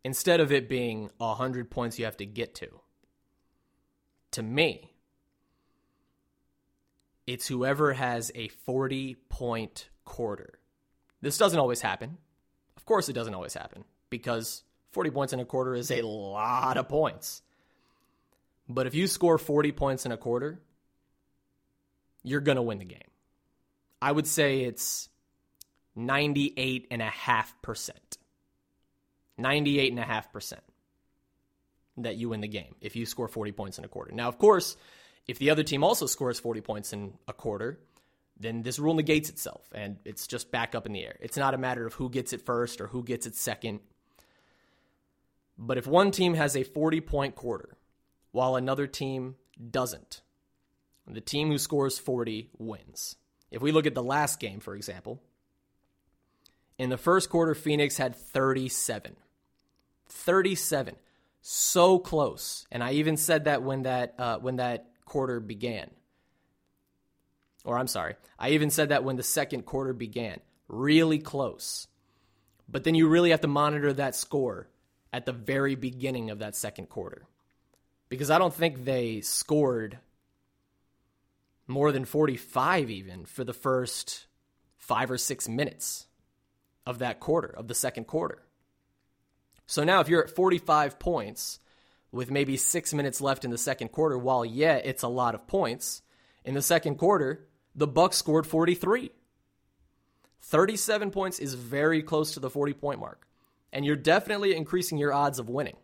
Instead 0.03 0.39
of 0.39 0.51
it 0.51 0.69
being 0.69 1.09
100 1.17 1.69
points 1.69 1.97
you 1.97 2.05
have 2.05 2.17
to 2.17 2.25
get 2.25 2.55
to, 2.55 2.81
to 4.31 4.43
me, 4.43 4.93
it's 7.25 7.47
whoever 7.47 7.93
has 7.93 8.31
a 8.35 8.47
40 8.49 9.15
point 9.29 9.89
quarter. 10.05 10.59
This 11.21 11.37
doesn't 11.37 11.59
always 11.59 11.81
happen. 11.81 12.17
Of 12.85 12.87
course, 12.87 13.09
it 13.09 13.13
doesn't 13.13 13.33
always 13.33 13.55
happen 13.55 13.83
because 14.11 14.61
40 14.91 15.09
points 15.09 15.33
in 15.33 15.39
a 15.39 15.45
quarter 15.45 15.73
is 15.73 15.89
a 15.89 16.03
lot 16.03 16.77
of 16.77 16.87
points. 16.87 17.41
But 18.69 18.85
if 18.85 18.93
you 18.93 19.07
score 19.07 19.39
40 19.39 19.71
points 19.71 20.05
in 20.05 20.11
a 20.11 20.17
quarter, 20.17 20.59
you're 22.21 22.41
going 22.41 22.57
to 22.57 22.61
win 22.61 22.77
the 22.77 22.85
game. 22.85 23.09
I 24.03 24.11
would 24.11 24.27
say 24.27 24.65
it's 24.65 25.09
98.5%. 25.97 27.89
98.5% 29.39 30.53
that 31.97 32.17
you 32.17 32.29
win 32.29 32.41
the 32.41 32.47
game 32.47 32.75
if 32.81 32.95
you 32.95 33.07
score 33.07 33.27
40 33.27 33.51
points 33.51 33.79
in 33.79 33.83
a 33.83 33.87
quarter. 33.87 34.11
Now, 34.11 34.27
of 34.27 34.37
course, 34.37 34.77
if 35.27 35.39
the 35.39 35.49
other 35.49 35.63
team 35.63 35.83
also 35.83 36.05
scores 36.05 36.39
40 36.39 36.61
points 36.61 36.93
in 36.93 37.15
a 37.27 37.33
quarter, 37.33 37.79
then 38.37 38.63
this 38.63 38.79
rule 38.79 38.93
negates 38.93 39.29
itself 39.29 39.67
and 39.73 39.97
it's 40.05 40.27
just 40.27 40.51
back 40.51 40.75
up 40.75 40.85
in 40.85 40.93
the 40.93 41.03
air. 41.03 41.15
It's 41.19 41.37
not 41.37 41.53
a 41.53 41.57
matter 41.57 41.85
of 41.85 41.93
who 41.93 42.09
gets 42.09 42.33
it 42.33 42.41
first 42.41 42.81
or 42.81 42.87
who 42.87 43.03
gets 43.03 43.25
it 43.25 43.35
second. 43.35 43.79
But 45.57 45.77
if 45.77 45.87
one 45.87 46.11
team 46.11 46.33
has 46.33 46.55
a 46.55 46.63
40 46.63 47.01
point 47.01 47.35
quarter 47.35 47.77
while 48.31 48.55
another 48.55 48.87
team 48.87 49.35
doesn't, 49.71 50.21
the 51.07 51.21
team 51.21 51.49
who 51.49 51.57
scores 51.57 51.97
40 51.97 52.49
wins. 52.57 53.15
If 53.51 53.61
we 53.61 53.71
look 53.71 53.85
at 53.85 53.95
the 53.95 54.03
last 54.03 54.39
game, 54.39 54.59
for 54.59 54.75
example, 54.75 55.21
in 56.77 56.89
the 56.89 56.97
first 56.97 57.29
quarter, 57.29 57.55
Phoenix 57.55 57.97
had 57.97 58.15
37. 58.15 59.15
37. 60.07 60.95
So 61.41 61.99
close. 61.99 62.65
And 62.71 62.83
I 62.83 62.93
even 62.93 63.17
said 63.17 63.45
that 63.45 63.63
when 63.63 63.83
that 63.83 64.15
uh, 64.17 64.39
when 64.39 64.57
that 64.57 64.87
quarter 65.05 65.39
began. 65.39 65.91
Or 67.65 67.77
I'm 67.77 67.87
sorry, 67.87 68.15
I 68.37 68.51
even 68.51 68.69
said 68.69 68.89
that 68.89 69.03
when 69.03 69.17
the 69.17 69.23
second 69.23 69.63
quarter 69.65 69.91
began. 69.91 70.39
Really 70.67 71.19
close. 71.19 71.87
But 72.69 72.83
then 72.83 72.95
you 72.95 73.07
really 73.07 73.31
have 73.31 73.41
to 73.41 73.47
monitor 73.47 73.91
that 73.93 74.15
score 74.15 74.69
at 75.11 75.25
the 75.25 75.33
very 75.33 75.75
beginning 75.75 76.29
of 76.29 76.39
that 76.39 76.55
second 76.55 76.89
quarter. 76.89 77.25
Because 78.07 78.29
I 78.29 78.37
don't 78.37 78.53
think 78.53 78.85
they 78.85 79.21
scored 79.21 79.97
more 81.67 81.91
than 81.91 82.05
45 82.05 82.91
even 82.91 83.25
for 83.25 83.43
the 83.43 83.53
first 83.53 84.27
five 84.77 85.09
or 85.09 85.17
six 85.17 85.49
minutes 85.49 86.05
of 86.85 86.99
that 86.99 87.19
quarter, 87.19 87.47
of 87.47 87.67
the 87.67 87.73
second 87.73 88.05
quarter. 88.05 88.43
So 89.65 89.83
now 89.83 90.01
if 90.01 90.09
you're 90.09 90.23
at 90.23 90.35
45 90.35 90.99
points 90.99 91.59
with 92.11 92.29
maybe 92.29 92.57
six 92.57 92.93
minutes 92.93 93.21
left 93.21 93.43
in 93.43 93.49
the 93.49 93.57
second 93.57 93.89
quarter, 93.89 94.17
while 94.17 94.45
yeah, 94.45 94.75
it's 94.75 95.01
a 95.01 95.07
lot 95.07 95.33
of 95.33 95.47
points, 95.47 96.03
in 96.45 96.53
the 96.53 96.61
second 96.61 96.95
quarter, 96.95 97.47
the 97.75 97.87
Bucks 97.87 98.17
scored 98.17 98.47
43. 98.47 99.11
37 100.41 101.11
points 101.11 101.39
is 101.39 101.55
very 101.55 102.01
close 102.01 102.33
to 102.33 102.39
the 102.39 102.49
40 102.49 102.73
point 102.73 102.99
mark. 102.99 103.27
And 103.73 103.85
you're 103.85 103.95
definitely 103.95 104.55
increasing 104.55 104.97
your 104.97 105.11
odds 105.11 105.39
of 105.39 105.49
winning. 105.49 105.75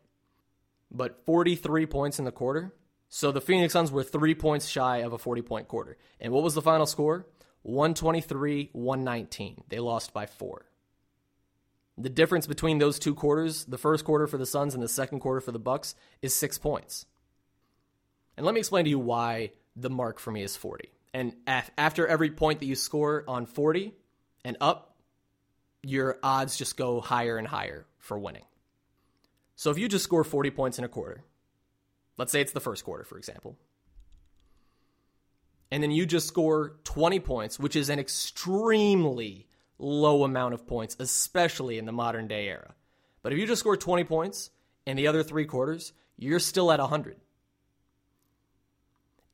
But 0.89 1.25
43 1.25 1.85
points 1.85 2.19
in 2.19 2.25
the 2.25 2.31
quarter, 2.31 2.73
so 3.09 3.31
the 3.31 3.41
Phoenix 3.41 3.73
Suns 3.73 3.91
were 3.91 4.03
three 4.03 4.35
points 4.35 4.67
shy 4.67 4.99
of 4.99 5.13
a 5.13 5.17
40 5.17 5.41
point 5.41 5.67
quarter. 5.67 5.97
And 6.19 6.31
what 6.31 6.43
was 6.43 6.53
the 6.53 6.61
final 6.61 6.85
score? 6.85 7.27
123 7.63 8.69
119. 8.71 9.63
They 9.69 9.79
lost 9.79 10.13
by 10.13 10.25
four. 10.25 10.65
The 11.97 12.09
difference 12.09 12.47
between 12.47 12.79
those 12.79 12.97
two 12.97 13.13
quarters, 13.13 13.65
the 13.65 13.77
first 13.77 14.05
quarter 14.05 14.27
for 14.27 14.37
the 14.37 14.45
Suns 14.45 14.73
and 14.73 14.81
the 14.81 14.87
second 14.87 15.19
quarter 15.19 15.41
for 15.41 15.51
the 15.51 15.59
Bucks, 15.59 15.93
is 16.21 16.33
six 16.33 16.57
points. 16.57 17.05
And 18.37 18.45
let 18.45 18.55
me 18.55 18.59
explain 18.59 18.85
to 18.85 18.89
you 18.89 18.97
why 18.97 19.51
the 19.75 19.89
mark 19.89 20.17
for 20.17 20.31
me 20.31 20.41
is 20.41 20.55
40. 20.55 20.89
And 21.13 21.33
after 21.45 22.07
every 22.07 22.31
point 22.31 22.59
that 22.59 22.65
you 22.65 22.75
score 22.75 23.23
on 23.27 23.45
40 23.45 23.93
and 24.45 24.57
up, 24.61 24.95
your 25.83 26.19
odds 26.23 26.57
just 26.57 26.77
go 26.77 27.01
higher 27.01 27.37
and 27.37 27.47
higher 27.47 27.85
for 27.99 28.17
winning. 28.17 28.45
So 29.55 29.71
if 29.71 29.77
you 29.77 29.87
just 29.87 30.03
score 30.03 30.23
40 30.23 30.51
points 30.51 30.79
in 30.79 30.85
a 30.85 30.87
quarter, 30.87 31.23
Let's 32.21 32.31
say 32.31 32.39
it's 32.39 32.51
the 32.51 32.59
first 32.59 32.83
quarter, 32.83 33.03
for 33.03 33.17
example. 33.17 33.57
And 35.71 35.81
then 35.81 35.89
you 35.89 36.05
just 36.05 36.27
score 36.27 36.75
20 36.83 37.19
points, 37.19 37.59
which 37.59 37.75
is 37.75 37.89
an 37.89 37.97
extremely 37.97 39.47
low 39.79 40.23
amount 40.23 40.53
of 40.53 40.67
points, 40.67 40.95
especially 40.99 41.79
in 41.79 41.85
the 41.85 41.91
modern 41.91 42.27
day 42.27 42.47
era. 42.47 42.75
But 43.23 43.33
if 43.33 43.39
you 43.39 43.47
just 43.47 43.61
score 43.61 43.75
20 43.75 44.03
points 44.03 44.51
in 44.85 44.97
the 44.97 45.07
other 45.07 45.23
three 45.23 45.45
quarters, 45.45 45.93
you're 46.15 46.37
still 46.37 46.71
at 46.71 46.79
100. 46.79 47.17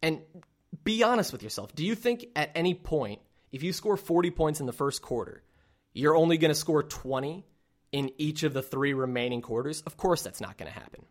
And 0.01 0.21
be 0.87 1.03
honest 1.03 1.33
with 1.33 1.43
yourself. 1.43 1.75
Do 1.75 1.85
you 1.85 1.95
think 1.95 2.27
at 2.33 2.49
any 2.55 2.73
point, 2.73 3.19
if 3.51 3.61
you 3.61 3.73
score 3.73 3.97
40 3.97 4.31
points 4.31 4.61
in 4.61 4.67
the 4.67 4.71
first 4.71 5.01
quarter, 5.01 5.43
you're 5.91 6.15
only 6.15 6.37
going 6.37 6.49
to 6.49 6.55
score 6.55 6.81
20 6.81 7.45
in 7.91 8.11
each 8.17 8.43
of 8.43 8.53
the 8.53 8.61
three 8.61 8.93
remaining 8.93 9.41
quarters? 9.41 9.81
Of 9.81 9.97
course, 9.97 10.21
that's 10.21 10.39
not 10.39 10.57
going 10.57 10.71
to 10.71 10.79
happen. 10.79 11.03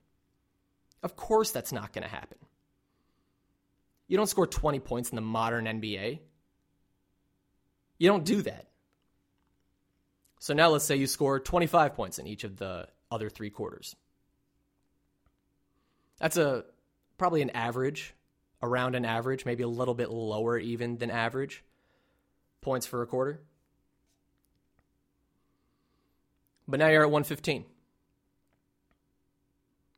Of 1.03 1.15
course, 1.15 1.51
that's 1.51 1.73
not 1.73 1.93
going 1.93 2.05
to 2.05 2.09
happen. 2.09 2.39
You 4.09 4.17
don't 4.17 4.29
score 4.29 4.47
20 4.47 4.81
points 4.81 5.11
in 5.11 5.17
the 5.17 5.21
modern 5.21 5.67
NBA. 5.67 6.21
You 7.99 8.09
don't 8.09 8.25
do 8.25 8.41
that. 8.43 8.69
So 10.39 10.55
now 10.55 10.71
let's 10.71 10.87
say 10.87 10.97
you 10.97 11.07
score 11.07 11.39
25 11.39 11.93
points 11.93 12.19
in 12.19 12.27
each 12.27 12.45
of 12.45 12.57
the 12.57 12.89
other 13.11 13.29
three 13.29 13.51
quarters. 13.51 13.95
That's 16.19 16.39
a 16.39 16.65
probably 17.19 17.43
an 17.43 17.51
average, 17.51 18.15
around 18.67 18.95
an 18.95 19.05
average, 19.05 19.45
maybe 19.45 19.63
a 19.63 19.69
little 19.69 19.95
bit 19.95 20.11
lower 20.11 20.59
even 20.59 20.99
than 20.99 21.11
average 21.11 21.65
points 22.61 22.87
for 22.87 23.03
a 23.03 23.07
quarter. 23.07 23.41
But 26.69 26.81
now 26.81 26.89
you're 26.89 27.03
at 27.03 27.11
115. 27.11 27.65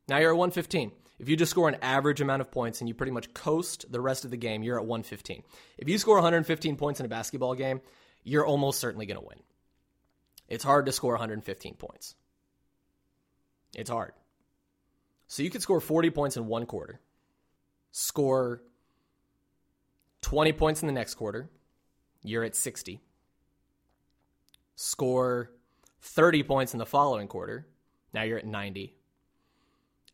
Now 0.08 0.18
you're 0.18 0.32
at 0.32 0.36
115. 0.36 0.92
If 1.18 1.28
you 1.28 1.36
just 1.36 1.50
score 1.50 1.68
an 1.68 1.78
average 1.82 2.20
amount 2.20 2.42
of 2.42 2.50
points 2.50 2.80
and 2.80 2.88
you 2.88 2.94
pretty 2.94 3.12
much 3.12 3.34
coast 3.34 3.90
the 3.90 4.00
rest 4.00 4.24
of 4.24 4.30
the 4.30 4.36
game, 4.36 4.62
you're 4.62 4.78
at 4.78 4.86
115. 4.86 5.42
If 5.78 5.88
you 5.88 5.98
score 5.98 6.16
115 6.16 6.76
points 6.76 7.00
in 7.00 7.06
a 7.06 7.08
basketball 7.08 7.54
game, 7.54 7.80
you're 8.22 8.46
almost 8.46 8.78
certainly 8.78 9.06
going 9.06 9.20
to 9.20 9.26
win. 9.26 9.38
It's 10.48 10.64
hard 10.64 10.86
to 10.86 10.92
score 10.92 11.12
115 11.12 11.74
points. 11.74 12.14
It's 13.74 13.90
hard. 13.90 14.12
So 15.26 15.42
you 15.42 15.50
could 15.50 15.62
score 15.62 15.80
40 15.80 16.10
points 16.10 16.36
in 16.36 16.46
one 16.46 16.66
quarter, 16.66 17.00
score 17.90 18.62
20 20.22 20.52
points 20.52 20.82
in 20.82 20.86
the 20.86 20.92
next 20.92 21.14
quarter, 21.14 21.48
you're 22.22 22.44
at 22.44 22.54
60. 22.54 23.00
Score 24.76 25.50
30 26.02 26.42
points 26.42 26.72
in 26.72 26.78
the 26.78 26.86
following 26.86 27.28
quarter, 27.28 27.66
now 28.12 28.22
you're 28.22 28.38
at 28.38 28.46
90 28.46 28.94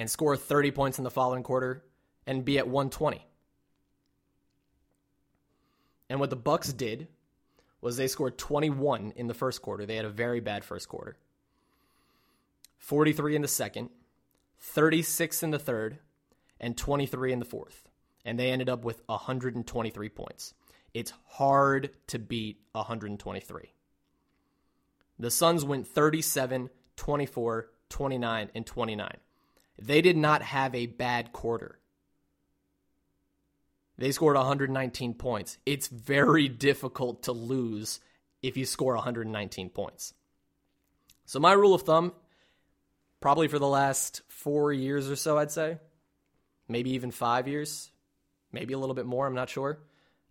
and 0.01 0.11
score 0.11 0.37
30 0.37 0.71
points 0.71 0.99
in 0.99 1.05
the 1.05 1.11
following 1.11 1.43
quarter 1.43 1.85
and 2.27 2.45
be 2.45 2.59
at 2.59 2.67
120. 2.67 3.27
And 6.09 6.21
what 6.21 6.31
the 6.31 6.37
Bucks 6.37 6.73
did 6.73 7.09
was 7.81 7.97
they 7.97 8.09
scored 8.09 8.39
21 8.39 9.13
in 9.17 9.27
the 9.27 9.35
first 9.35 9.63
quarter. 9.63 9.87
They 9.87 9.97
had 9.97 10.05
a 10.05 10.11
very 10.11 10.41
bad 10.41 10.65
first 10.65 10.89
quarter. 10.89 11.17
43 12.79 13.37
in 13.37 13.43
the 13.43 13.49
second, 13.49 13.91
36 14.61 15.43
in 15.43 15.51
the 15.51 15.59
third, 15.59 15.99
and 16.64 16.79
23 16.79 17.31
in 17.31 17.38
the 17.40 17.44
fourth. 17.44 17.85
And 18.24 18.38
they 18.38 18.50
ended 18.50 18.70
up 18.70 18.85
with 18.85 19.03
123 19.05 20.09
points. 20.09 20.55
It's 20.94 21.12
hard 21.27 21.90
to 22.07 22.18
beat 22.18 22.59
123. 22.72 23.74
The 25.18 25.31
Suns 25.31 25.62
went 25.62 25.87
37, 25.87 26.70
24, 26.96 27.70
29, 27.90 28.50
and 28.55 28.66
29. 28.66 29.16
They 29.79 30.00
did 30.00 30.16
not 30.16 30.40
have 30.40 30.74
a 30.74 30.87
bad 30.87 31.33
quarter. 31.33 31.79
They 33.98 34.11
scored 34.11 34.37
119 34.37 35.14
points. 35.14 35.59
It's 35.66 35.88
very 35.88 36.48
difficult 36.48 37.24
to 37.24 37.33
lose 37.33 38.00
if 38.42 38.57
you 38.57 38.64
score 38.64 38.94
119 38.94 39.68
points. 39.68 40.14
So, 41.27 41.38
my 41.38 41.53
rule 41.53 41.74
of 41.74 41.83
thumb, 41.83 42.12
probably 43.20 43.48
for 43.48 43.59
the 43.59 43.68
last 43.68 44.22
four 44.29 44.72
years 44.72 45.11
or 45.11 45.16
so, 45.16 45.38
I'd 45.38 45.50
say, 45.50 45.79
maybe 46.68 46.90
even 46.90 47.11
five 47.11 47.48
years, 47.48 47.90
maybe 48.53 48.74
a 48.74 48.79
little 48.79 48.94
bit 48.94 49.07
more, 49.07 49.27
I'm 49.27 49.35
not 49.35 49.50
sure. 49.50 49.79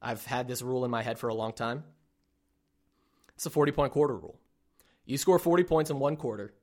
I've 0.01 0.25
had 0.25 0.47
this 0.47 0.61
rule 0.61 0.85
in 0.85 0.91
my 0.91 1.01
head 1.01 1.17
for 1.17 1.29
a 1.29 1.33
long 1.33 1.53
time. 1.53 1.83
It's 3.35 3.45
a 3.45 3.49
40 3.49 3.71
point 3.71 3.93
quarter 3.93 4.15
rule. 4.15 4.39
You 5.05 5.17
score 5.17 5.39
40 5.39 5.63
points 5.63 5.89
in 5.89 5.99
one 5.99 6.15
quarter, 6.15 6.53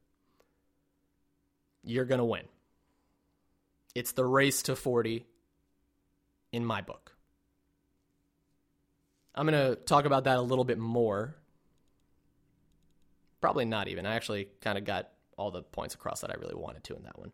you're 1.82 2.04
going 2.04 2.18
to 2.18 2.24
win. 2.24 2.44
It's 3.94 4.12
the 4.12 4.24
race 4.24 4.62
to 4.62 4.76
40 4.76 5.26
in 6.52 6.64
my 6.64 6.80
book. 6.80 7.12
I'm 9.34 9.46
going 9.46 9.70
to 9.70 9.76
talk 9.76 10.04
about 10.04 10.24
that 10.24 10.36
a 10.36 10.42
little 10.42 10.64
bit 10.64 10.78
more. 10.78 11.36
Probably 13.40 13.64
not 13.64 13.88
even. 13.88 14.06
I 14.06 14.14
actually 14.14 14.48
kind 14.60 14.76
of 14.76 14.84
got 14.84 15.08
all 15.36 15.50
the 15.50 15.62
points 15.62 15.94
across 15.94 16.20
that 16.20 16.30
I 16.30 16.34
really 16.34 16.54
wanted 16.54 16.84
to 16.84 16.96
in 16.96 17.04
that 17.04 17.18
one. 17.18 17.32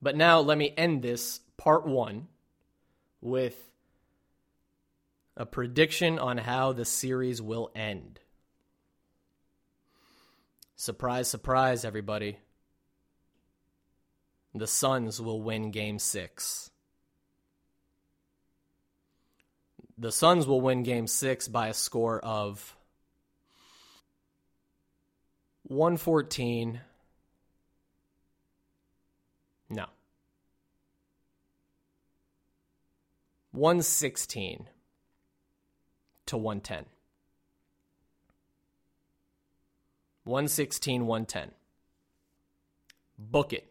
But 0.00 0.16
now 0.16 0.40
let 0.40 0.56
me 0.58 0.72
end 0.76 1.02
this 1.02 1.40
part 1.56 1.86
one 1.86 2.28
with 3.20 3.56
a 5.36 5.46
prediction 5.46 6.18
on 6.18 6.38
how 6.38 6.72
the 6.72 6.84
series 6.84 7.40
will 7.40 7.70
end. 7.74 8.20
Surprise, 10.76 11.28
surprise, 11.28 11.84
everybody. 11.84 12.38
The 14.54 14.66
Suns 14.66 15.20
will 15.20 15.42
win 15.42 15.70
game 15.70 15.98
six. 15.98 16.70
The 19.96 20.12
Suns 20.12 20.46
will 20.46 20.60
win 20.60 20.84
game 20.84 21.08
six 21.08 21.48
by 21.48 21.68
a 21.68 21.74
score 21.74 22.20
of 22.20 22.76
114. 25.64 26.80
No. 29.70 29.86
116 33.58 34.68
to 36.26 36.36
110. 36.36 36.84
116, 40.22 41.06
110. 41.06 41.50
Book 43.18 43.52
it. 43.52 43.66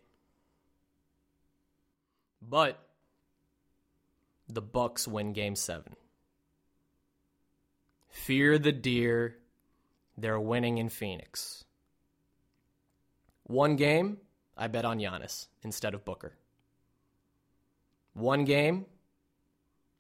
But 2.42 2.78
the 4.50 4.62
Bucks 4.62 5.08
win 5.08 5.32
game 5.32 5.56
7. 5.56 5.96
Fear 8.10 8.60
the 8.60 8.74
deer. 8.74 9.38
They're 10.18 10.40
winning 10.40 10.80
in 10.80 10.90
Phoenix. 10.90 11.64
One 13.44 13.78
game, 13.78 14.18
I 14.58 14.68
bet 14.68 14.84
on 14.84 15.00
Giannis 15.00 15.48
instead 15.64 15.94
of 15.94 16.04
Booker. 16.04 16.34
One 18.14 18.44
game, 18.44 18.88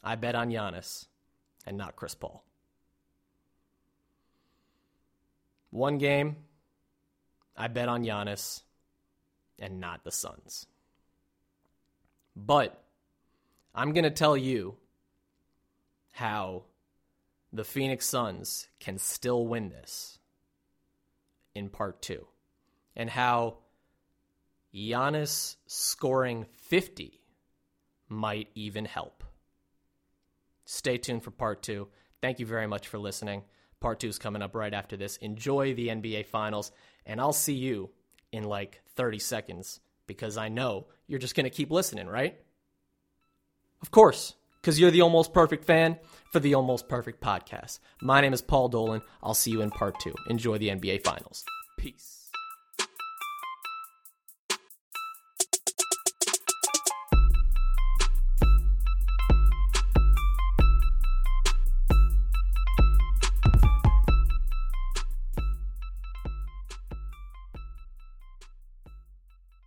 I 0.07 0.15
bet 0.15 0.35
on 0.35 0.49
Giannis 0.49 1.05
and 1.65 1.77
not 1.77 1.97
Chris 1.97 2.15
Paul. 2.15 2.41
One 5.69 5.97
game, 5.97 6.37
I 7.57 7.67
bet 7.67 7.89
on 7.89 8.05
Giannis 8.05 8.61
and 9.59 9.81
not 9.81 10.05
the 10.05 10.11
Suns. 10.13 10.65
But 12.37 12.81
I'm 13.75 13.91
going 13.91 14.05
to 14.05 14.09
tell 14.09 14.37
you 14.37 14.77
how 16.11 16.63
the 17.51 17.65
Phoenix 17.65 18.05
Suns 18.05 18.69
can 18.79 18.99
still 18.99 19.45
win 19.45 19.67
this 19.67 20.19
in 21.53 21.67
part 21.67 22.01
two 22.01 22.25
and 22.95 23.09
how 23.09 23.57
Giannis 24.73 25.57
scoring 25.65 26.45
50 26.55 27.19
might 28.07 28.47
even 28.55 28.85
help. 28.85 29.16
Stay 30.69 30.97
tuned 30.97 31.23
for 31.23 31.31
part 31.31 31.63
two. 31.63 31.87
Thank 32.21 32.39
you 32.39 32.45
very 32.45 32.67
much 32.67 32.89
for 32.89 32.99
listening. 32.99 33.43
Part 33.79 34.01
two 34.01 34.09
is 34.09 34.19
coming 34.19 34.41
up 34.41 34.53
right 34.53 34.73
after 34.73 34.97
this. 34.97 35.15
Enjoy 35.17 35.73
the 35.73 35.87
NBA 35.87 36.25
Finals, 36.25 36.73
and 37.05 37.21
I'll 37.21 37.31
see 37.31 37.53
you 37.53 37.89
in 38.33 38.43
like 38.43 38.81
30 38.95 39.17
seconds 39.19 39.79
because 40.07 40.35
I 40.35 40.49
know 40.49 40.87
you're 41.07 41.19
just 41.19 41.35
going 41.35 41.45
to 41.45 41.49
keep 41.49 41.71
listening, 41.71 42.07
right? 42.07 42.37
Of 43.81 43.91
course, 43.91 44.35
because 44.59 44.77
you're 44.77 44.91
the 44.91 45.03
almost 45.03 45.33
perfect 45.33 45.63
fan 45.63 45.99
for 46.33 46.41
the 46.41 46.55
almost 46.55 46.89
perfect 46.89 47.21
podcast. 47.21 47.79
My 48.01 48.19
name 48.19 48.33
is 48.33 48.41
Paul 48.41 48.67
Dolan. 48.67 49.01
I'll 49.23 49.33
see 49.33 49.51
you 49.51 49.61
in 49.61 49.71
part 49.71 49.97
two. 50.01 50.15
Enjoy 50.29 50.57
the 50.57 50.67
NBA 50.67 51.05
Finals. 51.05 51.45
Peace. 51.77 52.26